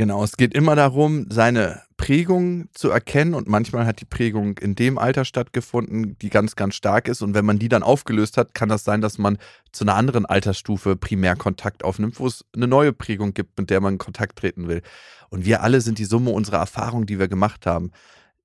[0.00, 4.74] Genau, es geht immer darum, seine Prägung zu erkennen und manchmal hat die Prägung in
[4.74, 8.54] dem Alter stattgefunden, die ganz, ganz stark ist und wenn man die dann aufgelöst hat,
[8.54, 9.36] kann das sein, dass man
[9.72, 13.82] zu einer anderen Altersstufe primär Kontakt aufnimmt, wo es eine neue Prägung gibt, mit der
[13.82, 14.80] man in Kontakt treten will.
[15.28, 17.92] Und wir alle sind die Summe unserer Erfahrungen, die wir gemacht haben.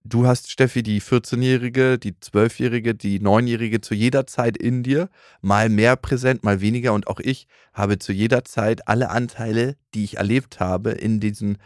[0.07, 5.09] Du hast, Steffi, die 14-Jährige, die 12-Jährige, die 9-Jährige zu jeder Zeit in dir,
[5.41, 6.93] mal mehr präsent, mal weniger.
[6.93, 11.57] Und auch ich habe zu jeder Zeit alle Anteile, die ich erlebt habe in diesen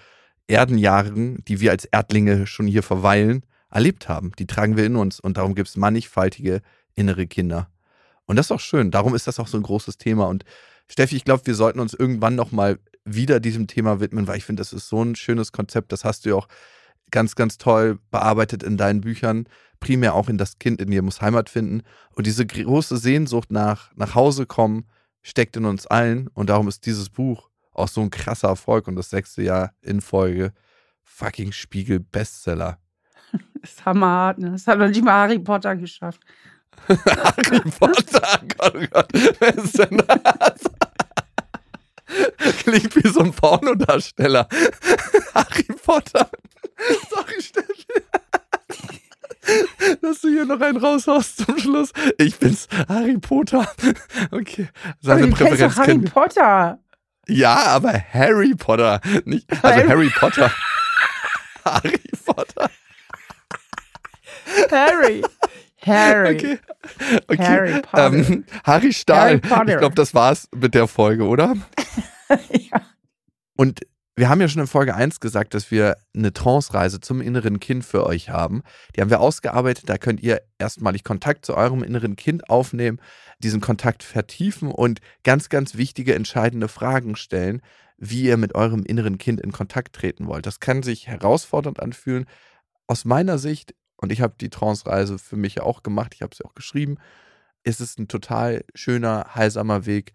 [0.47, 4.31] Erdenjahren, die wir als Erdlinge schon hier verweilen, erlebt haben.
[4.39, 5.19] Die tragen wir in uns.
[5.19, 6.61] Und darum gibt es mannigfaltige
[6.95, 7.69] innere Kinder.
[8.25, 8.89] Und das ist auch schön.
[8.89, 10.27] Darum ist das auch so ein großes Thema.
[10.27, 10.45] Und
[10.87, 14.61] Steffi, ich glaube, wir sollten uns irgendwann nochmal wieder diesem Thema widmen, weil ich finde,
[14.61, 15.91] das ist so ein schönes Konzept.
[15.91, 16.47] Das hast du ja auch
[17.11, 19.47] ganz, ganz toll bearbeitet in deinen Büchern.
[19.79, 21.83] Primär auch in das Kind in dir muss Heimat finden.
[22.15, 24.85] Und diese große Sehnsucht nach, nach Hause kommen,
[25.21, 28.95] steckt in uns allen und darum ist dieses Buch auch so ein krasser Erfolg und
[28.95, 30.53] das sechste Jahr in Folge
[31.03, 32.79] fucking Spiegel Bestseller.
[33.61, 34.51] Das ist hammerhart, ne?
[34.51, 36.21] Das hat noch nicht mal Harry Potter geschafft.
[36.87, 40.61] Harry Potter, Gott, oh Gott, wer ist denn das?
[42.59, 44.47] Klingt wie so ein Pornodarsteller.
[45.35, 46.29] Harry Potter.
[47.09, 47.85] Sorry, Steffi.
[50.01, 51.91] Dass du hier noch einen raushaust zum Schluss.
[52.17, 53.67] Ich bin's, Harry Potter.
[54.31, 54.67] Okay.
[55.01, 56.05] Seine aber Präferenz Harry kennen.
[56.05, 56.79] Potter.
[57.27, 59.01] Ja, aber Harry Potter.
[59.25, 60.51] Nicht, also Harry, Harry Potter.
[61.65, 62.69] Harry Potter.
[64.71, 65.23] Harry.
[65.81, 66.35] Harry.
[66.35, 66.59] Okay.
[67.27, 67.43] okay.
[67.43, 68.13] Harry Potter.
[68.13, 69.41] Ähm, Harry Stahl.
[69.49, 71.55] Harry ich glaube, das war's mit der Folge, oder?
[72.51, 72.81] ja.
[73.55, 73.81] Und
[74.19, 77.85] wir haben ja schon in Folge 1 gesagt, dass wir eine Trance-Reise zum inneren Kind
[77.85, 78.63] für euch haben.
[78.93, 79.87] Die haben wir ausgearbeitet.
[79.87, 82.99] Da könnt ihr erstmalig Kontakt zu eurem inneren Kind aufnehmen,
[83.39, 87.61] diesen Kontakt vertiefen und ganz, ganz wichtige, entscheidende Fragen stellen,
[87.97, 90.45] wie ihr mit eurem inneren Kind in Kontakt treten wollt.
[90.45, 92.25] Das kann sich herausfordernd anfühlen.
[92.87, 96.43] Aus meiner Sicht, und ich habe die Trance-Reise für mich auch gemacht, ich habe sie
[96.43, 96.97] auch geschrieben,
[97.63, 100.11] ist es ein total schöner, heilsamer Weg,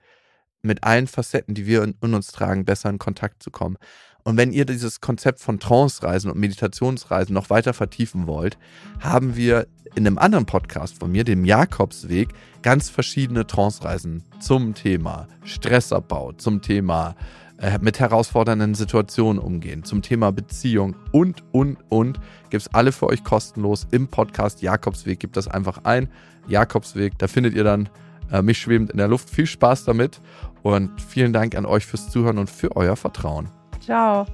[0.64, 3.76] mit allen Facetten, die wir in, in uns tragen, besser in Kontakt zu kommen.
[4.24, 8.58] Und wenn ihr dieses Konzept von Trance-Reisen und Meditationsreisen noch weiter vertiefen wollt,
[9.00, 12.30] haben wir in einem anderen Podcast von mir, dem Jakobsweg,
[12.62, 17.14] ganz verschiedene Trance-Reisen zum Thema Stressabbau, zum Thema
[17.58, 22.18] äh, mit herausfordernden Situationen umgehen, zum Thema Beziehung und, und, und.
[22.50, 25.20] Gibt es alle für euch kostenlos im Podcast Jakobsweg.
[25.20, 26.08] Gibt das einfach ein.
[26.48, 27.88] Jakobsweg, da findet ihr dann
[28.32, 29.30] äh, mich schwebend in der Luft.
[29.30, 30.20] Viel Spaß damit
[30.64, 33.48] und vielen Dank an euch fürs Zuhören und für euer Vertrauen.
[33.80, 34.26] Ciao.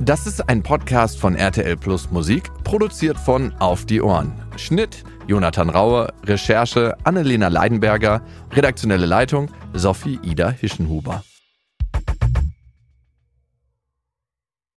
[0.00, 4.32] Das ist ein Podcast von RTL Plus Musik, produziert von Auf die Ohren.
[4.56, 8.22] Schnitt Jonathan Raue, Recherche Annelena Leidenberger,
[8.52, 11.22] redaktionelle Leitung Sophie Ida Hischenhuber.